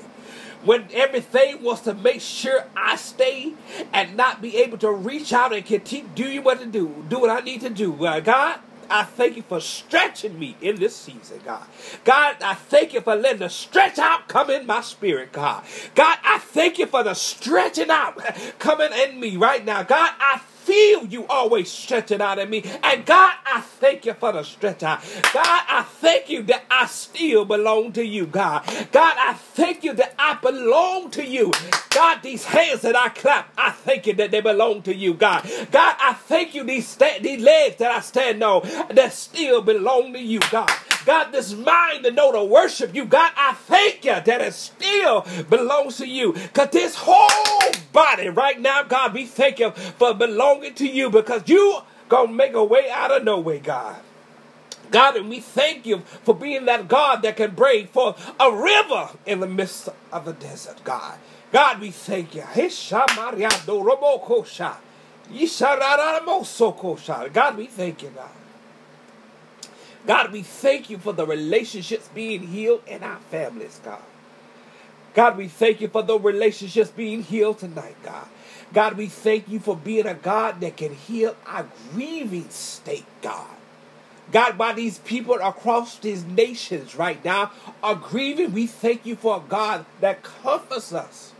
When 0.64 0.88
everything 0.94 1.64
wants 1.64 1.82
to 1.84 1.96
make 1.96 2.22
sure 2.22 2.66
I 2.76 2.96
stay 2.96 3.54
and 3.92 4.16
not 4.16 4.42
be 4.42 4.58
able 4.58 4.78
to 4.80 4.92
reach 4.92 5.34
out 5.34 5.54
and 5.54 5.66
continue 5.66 6.10
doing 6.14 6.44
what 6.44 6.60
to 6.60 6.68
do, 6.68 7.04
do 7.10 7.20
what 7.20 7.32
I 7.32 7.40
need 7.40 7.62
to 7.62 7.70
do. 7.72 8.06
Uh, 8.06 8.20
God, 8.20 8.60
I 8.88 9.04
thank 9.04 9.38
you 9.38 9.42
for 9.42 9.60
stretching 9.60 10.38
me 10.38 10.56
in 10.62 10.76
this 10.76 10.96
season, 10.96 11.40
God. 11.44 11.66
God, 12.04 12.36
I 12.44 12.54
thank 12.54 12.94
you 12.94 13.02
for 13.02 13.16
letting 13.16 13.40
the 13.40 13.50
stretch 13.50 13.98
out 13.98 14.28
come 14.28 14.52
in 14.52 14.68
my 14.68 14.82
spirit, 14.82 15.32
God. 15.32 15.64
God, 15.96 16.20
I 16.24 16.38
thank 16.38 16.78
you 16.78 16.86
for 16.86 17.02
the 17.02 17.16
stretching 17.16 17.90
out 17.90 18.20
coming 18.60 18.92
in 18.92 19.20
me 19.20 19.38
right 19.38 19.64
now. 19.66 19.82
God, 19.82 20.14
I 20.20 20.42
feel 20.64 21.06
you 21.06 21.26
always 21.28 21.72
stretching 21.72 22.22
out 22.22 22.40
at 22.40 22.50
me. 22.50 22.64
And 22.84 23.06
God, 23.06 23.34
I 23.46 23.62
thank 23.62 24.06
you 24.06 24.14
for 24.14 24.32
the 24.32 24.44
stretch 24.44 24.84
out. 24.84 25.02
God, 25.34 25.64
I 25.68 25.84
thank 25.84 26.30
you 26.30 26.44
that 26.44 26.64
I 26.70 26.86
still 26.86 27.46
belong 27.46 27.94
to 27.94 28.06
you, 28.06 28.26
God. 28.26 28.64
God, 28.92 29.16
I 29.18 29.34
thank 29.34 29.84
you 29.84 29.94
that 29.94 30.14
I 30.18 30.36
belong 30.36 31.12
to 31.12 31.26
you. 31.26 31.52
God, 31.90 32.22
these 32.24 32.46
hands 32.46 32.82
that 32.82 32.96
I 32.96 33.10
clap, 33.10 33.52
I 33.58 33.72
thank 33.72 34.08
you 34.08 34.14
that 34.14 34.32
they 34.32 34.42
belong 34.42 34.82
to 34.84 34.96
you, 34.96 35.14
God. 35.14 35.44
God, 35.72 35.96
I 36.00 36.14
thank 36.14 36.56
you 36.56 36.64
these, 36.64 36.96
these 36.96 37.42
legs 37.42 37.78
that 37.78 37.92
I 37.92 38.00
stand 38.02 38.44
on 38.44 38.62
that 38.92 39.14
still 39.14 39.62
belong 39.62 40.14
to 40.14 40.20
you, 40.20 40.40
God. 40.52 40.70
God, 41.06 41.32
this 41.32 41.54
mind 41.54 42.04
to 42.04 42.12
know 42.12 42.32
to 42.32 42.44
worship 42.44 42.96
you. 42.96 43.06
God, 43.06 43.32
I 43.36 43.54
thank 43.54 44.06
you 44.06 44.14
that 44.14 44.42
it 44.42 44.54
still 44.54 45.26
belongs 45.50 45.98
to 45.98 46.08
you. 46.08 46.34
Because 46.34 46.70
this 46.72 46.96
whole 46.96 47.72
body 47.92 48.30
right 48.30 48.60
now, 48.60 48.84
God, 48.84 49.14
we 49.14 49.26
thank 49.26 49.60
you 49.60 49.72
for 49.72 50.14
belonging 50.14 50.76
to 50.76 50.88
you 50.88 51.10
because 51.10 51.44
you 51.48 51.80
gonna 52.10 52.32
make 52.32 52.54
a 52.54 52.64
way 52.64 52.90
out 52.92 53.12
of 53.12 53.24
no 53.24 53.40
way, 53.40 53.60
God. 53.60 53.98
God, 54.92 55.16
and 55.16 55.30
we 55.30 55.40
thank 55.40 55.86
you 55.86 56.00
for 56.24 56.36
being 56.36 56.66
that 56.66 56.88
God 56.88 57.22
that 57.24 57.38
can 57.38 57.52
bring 57.56 57.88
forth 57.88 58.34
a 58.40 58.52
river 58.52 59.10
in 59.26 59.40
the 59.40 59.48
midst 59.48 59.90
of 60.12 60.26
the 60.26 60.34
desert, 60.34 60.84
God. 60.84 61.18
God, 61.52 61.80
we 61.80 61.92
thank 61.92 62.36
you. 62.36 62.44
God, 67.34 67.58
we 67.58 67.68
thank 67.68 68.04
you, 68.04 68.10
God. 68.10 68.41
God, 70.06 70.32
we 70.32 70.42
thank 70.42 70.90
you 70.90 70.98
for 70.98 71.14
the 71.14 71.26
relationships 71.26 72.10
being 72.14 72.48
healed 72.48 72.82
in 72.88 73.04
our 73.04 73.20
families, 73.30 73.80
God. 73.84 74.02
God, 75.14 75.38
we 75.38 75.48
thank 75.48 75.82
you 75.82 75.90
for 75.90 76.02
the 76.02 76.18
relationships 76.18 76.90
being 76.90 77.22
healed 77.22 77.60
tonight, 77.60 77.96
God. 78.04 78.28
God, 78.74 78.98
we 78.98 79.08
thank 79.08 79.50
you 79.50 79.60
for 79.60 79.76
being 79.76 80.08
a 80.08 80.14
God 80.14 80.62
that 80.62 80.78
can 80.78 80.94
heal 80.94 81.36
our 81.46 81.68
grieving 81.92 82.50
state, 82.50 83.06
God. 83.22 83.48
God, 84.32 84.58
while 84.58 84.74
these 84.74 85.00
people 85.00 85.36
across 85.36 86.00
these 86.00 86.24
nations 86.24 86.96
right 86.96 87.24
now 87.24 87.52
are 87.84 87.96
grieving, 87.96 88.54
we 88.54 88.66
thank 88.66 89.06
you 89.06 89.18
for 89.18 89.38
a 89.38 89.50
God 89.50 89.86
that 90.00 90.24
comforts 90.24 90.94
us, 90.94 91.34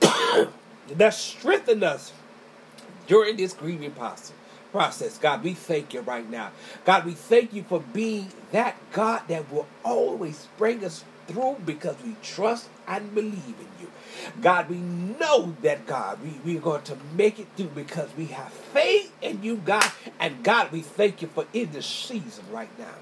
that 0.00 1.12
strengthens 1.12 1.82
us 1.82 2.12
during 3.06 3.36
this 3.36 3.52
grieving 3.52 3.90
process 3.90 4.32
process. 4.72 5.18
God, 5.18 5.44
we 5.44 5.52
thank 5.52 5.94
you 5.94 6.00
right 6.00 6.28
now. 6.28 6.50
God, 6.84 7.04
we 7.04 7.12
thank 7.12 7.52
you 7.52 7.62
for 7.62 7.80
being 7.80 8.32
that 8.50 8.74
God 8.92 9.22
that 9.28 9.52
will 9.52 9.68
always 9.84 10.48
bring 10.58 10.84
us 10.84 11.04
through 11.28 11.56
because 11.64 11.96
we 12.04 12.16
trust 12.22 12.68
and 12.88 13.14
believe 13.14 13.34
in 13.34 13.68
you. 13.80 13.90
God, 14.40 14.68
we 14.68 14.76
know 14.76 15.54
that, 15.62 15.86
God, 15.86 16.18
we, 16.22 16.40
we're 16.44 16.60
going 16.60 16.82
to 16.84 16.96
make 17.14 17.38
it 17.38 17.46
through 17.56 17.68
because 17.68 18.08
we 18.16 18.26
have 18.26 18.52
faith 18.52 19.12
in 19.20 19.42
you, 19.42 19.56
God. 19.56 19.90
And 20.18 20.42
God, 20.42 20.72
we 20.72 20.80
thank 20.80 21.22
you 21.22 21.28
for 21.28 21.46
in 21.52 21.70
this 21.72 21.86
season 21.86 22.44
right 22.50 22.76
now 22.78 22.94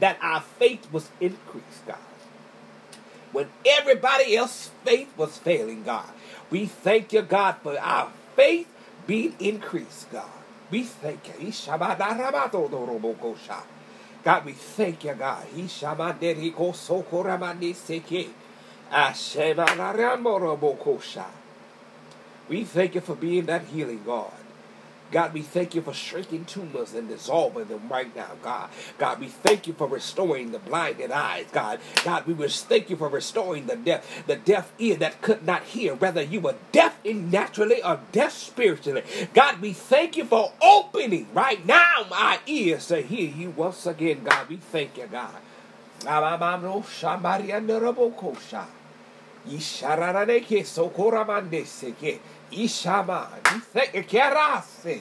that 0.00 0.18
our 0.22 0.40
faith 0.40 0.90
was 0.90 1.08
increased, 1.20 1.86
God. 1.86 1.98
When 3.32 3.48
everybody 3.64 4.36
else's 4.36 4.70
faith 4.84 5.08
was 5.16 5.38
failing, 5.38 5.84
God, 5.84 6.08
we 6.50 6.66
thank 6.66 7.12
you, 7.12 7.22
God, 7.22 7.56
for 7.62 7.78
our 7.78 8.10
faith 8.34 8.66
being 9.06 9.34
increased, 9.38 10.10
God. 10.10 10.24
We 10.70 10.82
thank 10.84 11.28
you. 11.28 11.52
God, 14.24 14.44
we 14.44 14.52
thank 14.52 15.04
you, 15.04 15.14
God. 15.14 15.46
We 22.48 22.64
thank 22.64 22.94
you 22.94 23.00
for 23.00 23.14
being 23.14 23.46
that 23.46 23.64
healing 23.66 24.02
God. 24.04 24.32
God, 25.12 25.34
we 25.34 25.42
thank 25.42 25.74
you 25.74 25.82
for 25.82 25.92
shrinking 25.92 26.44
tumors 26.44 26.94
and 26.94 27.08
dissolving 27.08 27.66
them 27.66 27.88
right 27.88 28.14
now, 28.14 28.30
God. 28.42 28.70
God, 28.98 29.20
we 29.20 29.28
thank 29.28 29.66
you 29.66 29.72
for 29.72 29.86
restoring 29.86 30.52
the 30.52 30.58
blinded 30.58 31.10
eyes, 31.10 31.46
God. 31.52 31.80
God, 32.04 32.26
we 32.26 32.34
thank 32.48 32.90
you 32.90 32.96
for 32.96 33.08
restoring 33.08 33.66
the 33.66 33.76
deaf, 33.76 34.24
the 34.26 34.36
deaf 34.36 34.72
ear 34.78 34.96
that 34.96 35.22
could 35.22 35.44
not 35.46 35.64
hear, 35.64 35.94
whether 35.94 36.22
you 36.22 36.40
were 36.40 36.56
deaf 36.72 36.98
in 37.04 37.30
naturally 37.30 37.82
or 37.82 38.00
deaf 38.12 38.32
spiritually. 38.32 39.02
God, 39.34 39.60
we 39.60 39.72
thank 39.72 40.16
you 40.16 40.24
for 40.24 40.52
opening 40.62 41.26
right 41.34 41.64
now 41.66 42.06
my 42.10 42.38
ears 42.46 42.88
to 42.88 43.00
hear 43.02 43.28
you 43.30 43.50
once 43.50 43.86
again, 43.86 44.24
God. 44.24 44.48
We 44.48 44.56
thank 44.56 44.96
you, 44.98 45.06
God. 45.06 45.34
Isharareke 49.48 50.64
Sokoramande 50.64 51.64
Seke. 51.64 52.20
Ishama. 52.52 53.28
We 53.54 53.60
thank 53.60 53.94
you, 53.94 54.02
Kerase. 54.04 55.00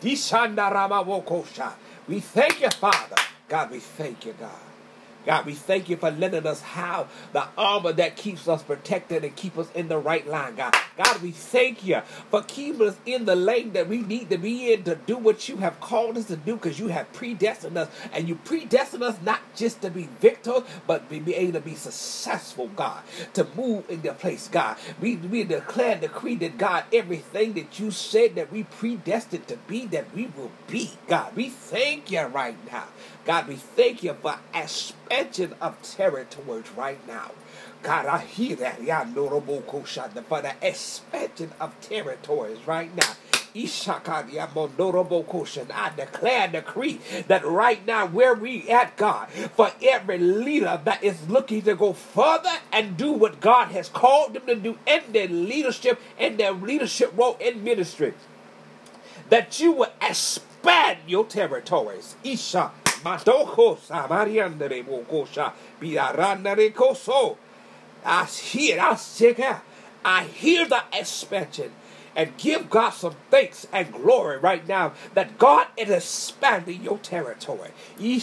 Dishanda 0.00 0.70
Ramabokosha. 0.72 1.72
We 2.08 2.20
thank 2.20 2.60
you, 2.60 2.70
Father. 2.70 3.16
God, 3.48 3.70
we 3.70 3.78
thank 3.78 4.26
you, 4.26 4.34
God. 4.38 4.73
God, 5.26 5.46
we 5.46 5.54
thank 5.54 5.88
you 5.88 5.96
for 5.96 6.10
letting 6.10 6.46
us 6.46 6.60
have 6.60 7.10
the 7.32 7.46
armor 7.56 7.92
that 7.92 8.16
keeps 8.16 8.46
us 8.48 8.62
protected 8.62 9.24
and 9.24 9.34
keep 9.34 9.56
us 9.58 9.68
in 9.74 9.88
the 9.88 9.98
right 9.98 10.26
line, 10.26 10.56
God. 10.56 10.74
God, 10.96 11.22
we 11.22 11.30
thank 11.30 11.84
you 11.84 12.02
for 12.30 12.42
keeping 12.42 12.88
us 12.88 12.96
in 13.06 13.24
the 13.24 13.34
lane 13.34 13.72
that 13.72 13.88
we 13.88 13.98
need 13.98 14.30
to 14.30 14.38
be 14.38 14.72
in 14.72 14.84
to 14.84 14.96
do 14.96 15.16
what 15.16 15.48
you 15.48 15.56
have 15.58 15.80
called 15.80 16.18
us 16.18 16.26
to 16.26 16.36
do 16.36 16.54
because 16.56 16.78
you 16.78 16.88
have 16.88 17.12
predestined 17.12 17.76
us. 17.76 17.88
And 18.12 18.28
you 18.28 18.36
predestined 18.36 19.02
us 19.02 19.16
not 19.22 19.40
just 19.56 19.82
to 19.82 19.90
be 19.90 20.08
victors, 20.20 20.62
but 20.86 21.08
to 21.10 21.20
be 21.20 21.34
able 21.34 21.54
to 21.54 21.60
be 21.60 21.74
successful, 21.74 22.68
God, 22.76 23.02
to 23.34 23.46
move 23.56 23.88
in 23.90 24.02
the 24.02 24.12
place, 24.12 24.48
God. 24.48 24.76
We, 25.00 25.16
we 25.16 25.44
declare 25.44 25.92
and 25.92 26.00
decree 26.00 26.36
that, 26.36 26.58
God, 26.58 26.84
everything 26.92 27.54
that 27.54 27.78
you 27.80 27.90
said 27.90 28.34
that 28.36 28.52
we 28.52 28.64
predestined 28.64 29.48
to 29.48 29.56
be, 29.56 29.86
that 29.86 30.14
we 30.14 30.26
will 30.36 30.52
be, 30.68 30.92
God. 31.08 31.34
We 31.34 31.48
thank 31.48 32.10
you 32.10 32.22
right 32.22 32.56
now. 32.70 32.84
God, 33.24 33.48
we 33.48 33.56
thank 33.56 34.02
you 34.02 34.14
for 34.14 34.36
expansion 34.54 35.54
of 35.60 35.80
territories 35.82 36.70
right 36.76 37.06
now. 37.06 37.32
God, 37.82 38.06
I 38.06 38.18
hear 38.18 38.56
that. 38.56 38.78
For 38.78 40.42
the 40.42 40.54
expansion 40.60 41.52
of 41.60 41.80
territories 41.80 42.58
right 42.66 42.94
now. 42.94 43.14
I 43.56 45.90
declare 45.96 46.48
decree 46.48 47.00
that 47.28 47.46
right 47.46 47.86
now, 47.86 48.06
where 48.06 48.34
we 48.34 48.68
at, 48.68 48.96
God, 48.96 49.28
for 49.28 49.70
every 49.80 50.18
leader 50.18 50.80
that 50.84 51.04
is 51.04 51.28
looking 51.28 51.62
to 51.62 51.76
go 51.76 51.92
further 51.92 52.58
and 52.72 52.96
do 52.96 53.12
what 53.12 53.40
God 53.40 53.68
has 53.68 53.88
called 53.88 54.34
them 54.34 54.46
to 54.46 54.56
do 54.56 54.78
in 54.86 55.02
their 55.12 55.28
leadership, 55.28 56.00
in 56.18 56.36
their 56.36 56.52
leadership 56.52 57.12
role 57.16 57.36
in 57.38 57.62
ministry, 57.62 58.14
that 59.28 59.60
you 59.60 59.72
will 59.72 59.92
expand 60.02 60.98
your 61.06 61.24
territories. 61.24 62.16
Isha. 62.24 62.72
Matoko 63.04 63.76
Samariandere 63.76 64.82
Bokosha 64.84 65.52
Biarandere 65.80 66.72
Koso. 66.74 67.36
I 68.04 68.24
hear, 68.24 68.80
I 68.80 68.94
hear, 68.94 69.62
I 70.04 70.24
hear 70.24 70.66
the 70.66 70.82
expansion 70.92 71.70
and 72.16 72.36
give 72.36 72.70
God 72.70 72.90
some 72.90 73.16
thanks 73.30 73.66
and 73.72 73.92
glory 73.92 74.38
right 74.38 74.66
now 74.66 74.92
that 75.14 75.38
God 75.38 75.66
is 75.76 75.90
expanding 75.90 76.82
your 76.82 76.98
territory. 76.98 77.70
And 77.98 78.22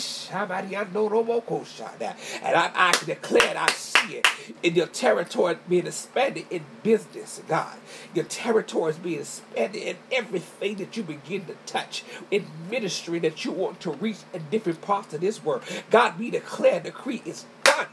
I, 2.55 2.71
I 2.75 2.91
declare, 3.05 3.55
I 3.57 3.69
see 3.71 4.15
it 4.17 4.27
in 4.63 4.75
your 4.75 4.87
territory 4.87 5.57
being 5.67 5.87
expanded 5.87 6.45
in 6.49 6.63
business, 6.83 7.41
God. 7.47 7.77
Your 8.13 8.25
territory 8.25 8.91
is 8.91 8.97
being 8.97 9.19
expanded 9.19 9.81
in 9.83 9.97
everything 10.11 10.75
that 10.77 10.95
you 10.97 11.03
begin 11.03 11.45
to 11.45 11.55
touch, 11.65 12.03
in 12.29 12.45
ministry 12.69 13.19
that 13.19 13.45
you 13.45 13.51
want 13.51 13.79
to 13.81 13.91
reach 13.91 14.19
in 14.33 14.43
different 14.51 14.81
parts 14.81 15.13
of 15.13 15.21
this 15.21 15.43
world. 15.43 15.63
God, 15.89 16.17
we 16.19 16.29
declare, 16.31 16.79
decree, 16.79 17.21
is 17.25 17.45
done. 17.63 17.87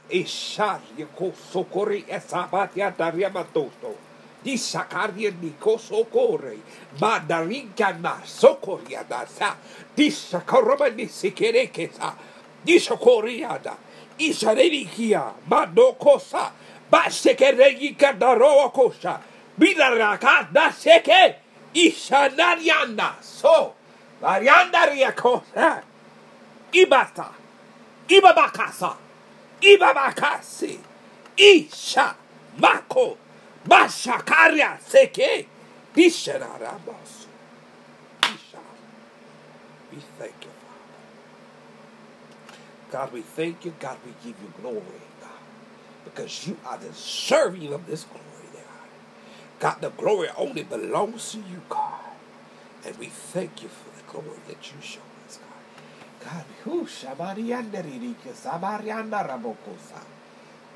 di 4.40 4.56
sacaria 4.56 5.30
di 5.30 5.54
coso 5.58 6.04
corre, 6.04 6.58
ma 6.98 7.18
da 7.18 7.42
rincana 7.42 8.20
socorriada 8.22 9.26
sa, 9.26 9.56
di 9.94 10.10
sacorroba 10.10 10.88
di 10.88 11.08
sichereche 11.08 11.90
sa, 11.92 12.14
di 12.62 12.78
socorriada, 12.78 13.76
isarelichia, 14.16 15.34
ma 15.44 15.64
no 15.64 15.94
cosa, 15.96 16.52
ma 16.88 17.10
secheregica 17.10 18.12
da 18.12 18.32
roa 18.32 18.70
cosa, 18.70 19.20
bidarraca 19.54 20.48
da 20.50 20.70
seche, 20.70 21.40
isanarianda, 21.72 23.16
so, 23.20 23.74
varianda 24.20 24.84
riacosa, 24.84 25.82
ibata, 26.72 27.32
ibabacasa, 28.06 28.96
ibabacasi, 29.60 30.78
isha, 31.36 32.16
mako, 32.56 33.27
Mashakaria 33.68 34.78
seke. 34.80 35.46
Bishararabos. 35.94 37.26
We 39.92 39.98
thank 40.18 40.34
you, 40.42 40.50
Father. 40.50 40.98
God, 42.92 43.12
we 43.12 43.22
thank 43.22 43.64
you. 43.64 43.74
God, 43.80 43.98
we 44.06 44.12
give 44.24 44.40
you 44.42 44.52
glory, 44.60 44.82
God. 45.20 45.30
Because 46.04 46.46
you 46.48 46.56
are 46.66 46.78
deserving 46.78 47.72
of 47.74 47.86
this 47.86 48.04
glory, 48.04 48.24
God. 48.54 48.62
God, 49.60 49.82
the 49.82 49.90
glory 49.90 50.28
only 50.36 50.64
belongs 50.64 51.32
to 51.32 51.38
you, 51.38 51.62
God. 51.68 52.00
And 52.86 52.96
we 52.98 53.06
thank 53.06 53.62
you 53.62 53.68
for 53.68 53.90
the 53.96 54.04
glory 54.12 54.38
that 54.48 54.72
you 54.72 54.80
show 54.82 55.00
us, 55.28 55.38
God. 55.38 56.26
God, 56.32 56.44
who 56.64 56.86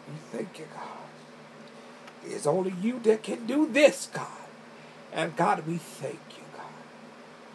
we 0.08 0.38
thank 0.38 0.58
you, 0.58 0.66
God. 0.74 1.11
It's 2.26 2.46
only 2.46 2.74
you 2.80 3.00
that 3.00 3.22
can 3.22 3.46
do 3.46 3.66
this, 3.66 4.08
God. 4.12 4.26
And 5.12 5.36
God, 5.36 5.66
we 5.66 5.78
thank 5.78 6.20
you, 6.36 6.44
God. 6.56 6.66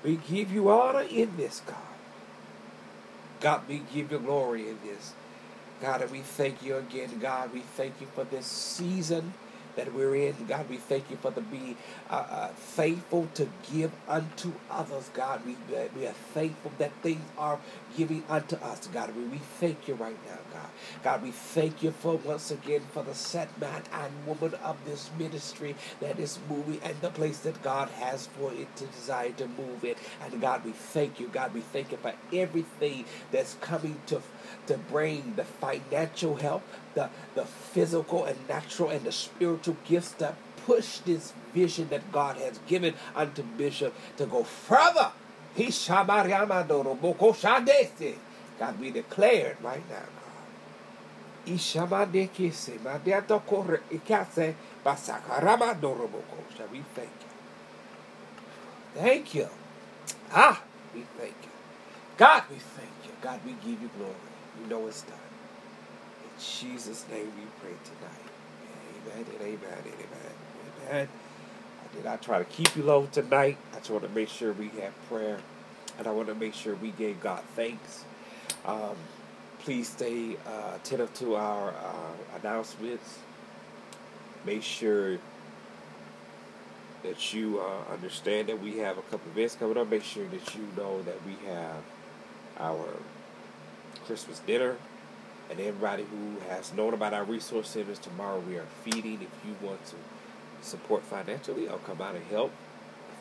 We 0.03 0.17
give 0.17 0.51
you 0.51 0.69
honor 0.69 1.01
in 1.01 1.37
this, 1.37 1.61
God. 1.65 1.75
God, 3.39 3.61
we 3.67 3.83
give 3.93 4.11
you 4.11 4.19
glory 4.19 4.69
in 4.69 4.79
this. 4.83 5.13
God, 5.81 6.01
and 6.01 6.11
we 6.11 6.21
thank 6.21 6.63
you 6.63 6.77
again, 6.77 7.19
God. 7.19 7.53
We 7.53 7.61
thank 7.61 8.01
you 8.01 8.07
for 8.15 8.23
this 8.23 8.45
season 8.45 9.33
that 9.77 9.93
we're 9.93 10.15
in. 10.15 10.35
God, 10.47 10.69
we 10.69 10.77
thank 10.77 11.09
you 11.09 11.17
for 11.17 11.31
the 11.31 11.41
be 11.41 11.77
uh, 12.09 12.13
uh, 12.13 12.47
faithful 12.49 13.29
to 13.35 13.47
give 13.71 13.91
unto 14.07 14.53
others, 14.69 15.09
God. 15.13 15.41
We, 15.45 15.55
we 15.95 16.07
are 16.07 16.13
thankful 16.33 16.73
that 16.79 16.91
things 17.01 17.21
are 17.37 17.59
giving 17.95 18.23
unto 18.29 18.57
us, 18.57 18.87
God. 18.87 19.15
We, 19.15 19.23
we 19.23 19.37
thank 19.37 19.87
you 19.87 19.95
right 19.95 20.17
now, 20.27 20.39
God. 20.53 20.69
God, 21.03 21.23
we 21.23 21.31
thank 21.31 21.83
you 21.83 21.91
for 21.91 22.17
once 22.17 22.51
again 22.51 22.81
for 22.91 23.03
the 23.03 23.15
set 23.15 23.49
man 23.61 23.83
and 23.93 24.11
woman 24.25 24.59
of 24.63 24.77
this 24.85 25.09
ministry 25.17 25.75
that 26.01 26.19
is 26.19 26.39
moving 26.49 26.81
and 26.83 26.99
the 27.01 27.09
place 27.09 27.39
that 27.39 27.61
God 27.63 27.89
has 27.89 28.27
for 28.27 28.51
it 28.53 28.75
to 28.77 28.85
desire 28.87 29.31
to 29.31 29.47
move 29.47 29.85
in. 29.85 29.95
And 30.23 30.41
God, 30.41 30.65
we 30.65 30.71
thank 30.71 31.19
you. 31.19 31.27
God, 31.27 31.53
we 31.53 31.61
thank 31.61 31.91
you 31.91 31.97
for 31.97 32.13
everything 32.33 33.05
that's 33.31 33.55
coming 33.61 33.99
to 34.07 34.21
to 34.67 34.77
bring 34.77 35.33
the 35.35 35.43
financial 35.43 36.35
help, 36.35 36.63
the, 36.97 37.09
the 37.35 37.45
physical 37.45 38.25
and 38.25 38.37
natural 38.49 38.89
and 38.89 39.03
the 39.05 39.11
spiritual 39.11 39.77
gifts 39.85 40.11
that 40.13 40.35
push 40.65 40.97
this 40.99 41.33
vision 41.53 41.89
that 41.89 42.11
God 42.11 42.37
has 42.37 42.59
given 42.67 42.95
unto 43.15 43.43
Bishop 43.43 43.93
to 44.17 44.25
go 44.25 44.43
further. 44.43 45.11
He 45.55 45.71
God, 48.59 48.79
we 48.79 48.91
declare 48.91 49.47
it 49.51 49.57
right 49.63 49.87
now, 49.89 49.95
God. 49.99 50.23
We 56.71 56.83
thank 56.95 57.09
you? 57.21 57.29
Thank 58.95 59.35
you. 59.35 59.47
Ah, 60.33 60.61
we 60.93 61.03
thank 61.17 61.35
you. 61.43 61.49
God, 62.17 62.43
we 62.49 62.57
thank 62.57 62.89
you. 63.05 63.11
God, 63.21 63.39
we 63.45 63.53
give 63.53 63.81
you 63.81 63.89
glory. 63.97 64.13
You 64.61 64.69
know 64.69 64.87
it's 64.87 65.03
done. 65.03 65.26
Jesus' 66.39 67.05
name 67.09 67.31
we 67.37 67.45
pray 67.61 67.75
tonight. 67.83 68.27
Amen 69.05 69.25
and 69.33 69.41
amen 69.41 69.77
and 69.77 69.93
amen. 69.93 70.87
Amen. 70.89 71.07
I 71.83 71.95
did 71.95 72.05
not 72.05 72.21
try 72.21 72.39
to 72.39 72.45
keep 72.45 72.75
you 72.75 72.83
low 72.83 73.07
tonight. 73.11 73.57
I 73.73 73.77
just 73.77 73.89
want 73.89 74.03
to 74.03 74.09
make 74.09 74.29
sure 74.29 74.53
we 74.53 74.69
have 74.81 74.93
prayer. 75.09 75.39
And 75.97 76.07
I 76.07 76.11
want 76.11 76.27
to 76.27 76.35
make 76.35 76.53
sure 76.53 76.75
we 76.75 76.91
gave 76.91 77.19
God 77.21 77.43
thanks. 77.55 78.05
Um, 78.65 78.95
please 79.59 79.89
stay 79.89 80.37
uh, 80.45 80.75
attentive 80.75 81.13
to 81.15 81.35
our 81.35 81.69
uh, 81.69 82.37
announcements. 82.41 83.19
Make 84.45 84.63
sure 84.63 85.17
that 87.03 87.33
you 87.33 87.59
uh, 87.59 87.91
understand 87.93 88.49
that 88.49 88.61
we 88.61 88.77
have 88.79 88.97
a 88.97 89.01
couple 89.03 89.31
events 89.31 89.55
coming 89.55 89.77
up. 89.77 89.89
Make 89.89 90.03
sure 90.03 90.25
that 90.27 90.55
you 90.55 90.67
know 90.75 91.01
that 91.03 91.17
we 91.25 91.35
have 91.47 91.81
our 92.59 92.87
Christmas 94.05 94.39
dinner. 94.39 94.77
And 95.49 95.59
everybody 95.59 96.03
who 96.03 96.39
has 96.49 96.73
known 96.73 96.93
about 96.93 97.13
our 97.13 97.23
resource 97.23 97.69
centers, 97.69 97.99
tomorrow 97.99 98.39
we 98.39 98.57
are 98.57 98.65
feeding. 98.83 99.21
If 99.21 99.45
you 99.45 99.55
want 99.61 99.85
to 99.87 99.95
support 100.61 101.03
financially 101.03 101.69
or 101.69 101.77
come 101.79 102.01
out 102.01 102.15
and 102.15 102.25
help 102.25 102.51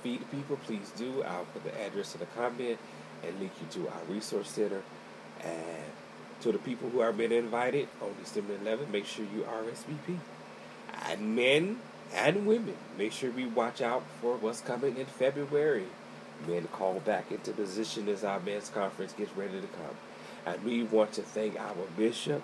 feed 0.02 0.28
people, 0.30 0.56
please 0.64 0.90
do. 0.96 1.22
I'll 1.22 1.44
put 1.46 1.64
the 1.64 1.80
address 1.80 2.14
in 2.14 2.20
the 2.20 2.26
comment 2.26 2.78
and 3.24 3.38
link 3.38 3.52
you 3.60 3.82
to 3.82 3.88
our 3.88 4.04
resource 4.08 4.50
center. 4.50 4.82
And 5.44 5.84
to 6.40 6.52
the 6.52 6.58
people 6.58 6.90
who 6.90 7.00
are 7.00 7.12
being 7.12 7.32
invited 7.32 7.88
on 8.02 8.14
December 8.22 8.54
11th, 8.58 8.90
make 8.90 9.06
sure 9.06 9.24
you 9.24 9.42
RSVP. 9.42 10.18
And 11.08 11.36
men 11.36 11.78
and 12.14 12.46
women, 12.46 12.76
make 12.98 13.12
sure 13.12 13.30
we 13.30 13.46
watch 13.46 13.80
out 13.80 14.04
for 14.20 14.36
what's 14.36 14.60
coming 14.60 14.96
in 14.96 15.06
February. 15.06 15.86
Men 16.46 16.68
call 16.72 17.00
back 17.00 17.32
into 17.32 17.52
position 17.52 18.08
as 18.08 18.22
our 18.22 18.40
men's 18.40 18.68
conference 18.68 19.12
gets 19.12 19.34
ready 19.36 19.60
to 19.60 19.66
come. 19.68 19.96
And 20.46 20.62
we 20.64 20.84
want 20.84 21.12
to 21.14 21.22
thank 21.22 21.60
our 21.60 21.74
bishop, 21.98 22.42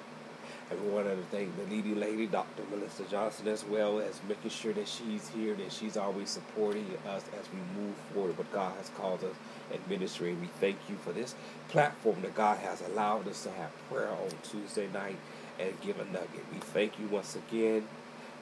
And 0.70 0.82
we 0.84 0.90
want 0.90 1.06
to 1.06 1.16
thank 1.30 1.56
the 1.56 1.64
leading 1.74 2.00
lady, 2.00 2.26
Dr. 2.26 2.64
Melissa 2.70 3.04
Johnson, 3.04 3.48
as 3.48 3.64
well 3.64 4.00
as 4.00 4.20
making 4.28 4.50
sure 4.50 4.72
that 4.74 4.88
she's 4.88 5.28
here, 5.30 5.54
that 5.54 5.72
she's 5.72 5.96
always 5.96 6.30
supporting 6.30 6.86
us 7.08 7.24
as 7.40 7.46
we 7.52 7.60
move 7.82 7.94
forward 8.14 8.38
what 8.38 8.52
God 8.52 8.74
has 8.78 8.90
called 8.98 9.24
us 9.24 9.36
in 9.72 9.80
ministry. 9.88 10.30
And 10.32 10.42
we 10.42 10.48
thank 10.60 10.78
you 10.90 10.96
for 10.96 11.12
this 11.12 11.36
platform 11.68 12.22
that 12.22 12.34
God 12.34 12.58
has 12.58 12.82
allowed 12.82 13.28
us 13.28 13.44
to 13.44 13.52
have 13.52 13.70
prayer 13.90 14.10
on 14.10 14.30
Tuesday 14.42 14.88
night 14.92 15.18
and 15.60 15.80
give 15.82 16.00
a 16.00 16.06
nugget. 16.06 16.44
We 16.52 16.58
thank 16.60 16.98
you 17.00 17.08
once 17.08 17.36
again. 17.36 17.86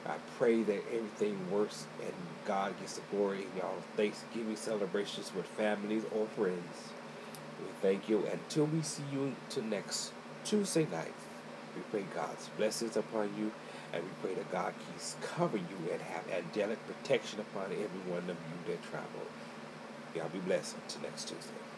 I 0.07 0.15
pray 0.39 0.63
that 0.63 0.83
everything 0.95 1.37
works 1.51 1.87
and 2.01 2.13
God 2.45 2.79
gets 2.79 2.95
the 2.95 3.01
glory 3.15 3.39
in 3.43 3.57
y'all 3.57 3.75
Thanksgiving 3.97 4.57
celebrations 4.57 5.31
with 5.35 5.45
families 5.47 6.03
or 6.15 6.27
friends. 6.27 6.93
We 7.61 7.67
thank 7.81 8.09
you. 8.09 8.25
Until 8.31 8.65
we 8.65 8.81
see 8.81 9.03
you 9.11 9.35
to 9.49 9.61
next 9.61 10.11
Tuesday 10.43 10.87
night, 10.91 11.13
we 11.75 11.81
pray 11.91 12.05
God's 12.13 12.49
blessings 12.57 12.97
upon 12.97 13.29
you, 13.37 13.51
and 13.93 14.03
we 14.03 14.09
pray 14.21 14.33
that 14.35 14.51
God 14.51 14.73
keeps 14.87 15.15
covering 15.21 15.67
you 15.69 15.91
and 15.91 16.01
have 16.01 16.23
angelic 16.29 16.79
protection 16.87 17.39
upon 17.39 17.71
every 17.71 18.11
one 18.11 18.29
of 18.29 18.37
you 18.37 18.57
that 18.67 18.83
travel. 18.83 19.21
Y'all 20.15 20.29
be 20.29 20.39
blessed 20.39 20.75
until 20.83 21.01
next 21.03 21.29
Tuesday. 21.29 21.70